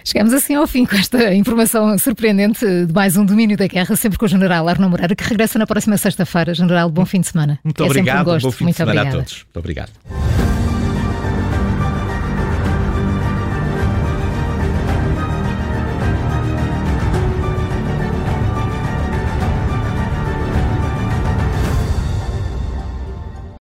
Chegamos 0.03 0.33
assim 0.33 0.55
ao 0.55 0.67
fim 0.67 0.85
com 0.85 0.95
esta 0.95 1.33
informação 1.33 1.97
surpreendente 1.97 2.65
de 2.85 2.93
mais 2.93 3.15
um 3.17 3.25
domínio 3.25 3.57
da 3.57 3.67
guerra, 3.67 3.95
sempre 3.95 4.17
com 4.17 4.25
o 4.25 4.27
General 4.27 4.67
Arno 4.67 4.89
Moreira, 4.89 5.15
que 5.15 5.23
regressa 5.23 5.57
na 5.57 5.67
próxima 5.67 5.97
sexta-feira. 5.97 6.53
General, 6.53 6.89
bom 6.89 7.05
fim 7.05 7.21
de 7.21 7.27
semana. 7.27 7.59
Muito 7.63 7.81
é 7.81 7.85
obrigado, 7.85 8.21
um 8.21 8.23
gosto. 8.25 8.45
bom 8.45 8.51
fim 8.51 8.63
Muito 8.65 8.73
de 8.73 8.77
semana 8.77 9.01
obrigada. 9.01 9.17
a 9.17 9.21
todos. 9.21 9.43
Muito 9.43 9.59
obrigado. 9.59 10.50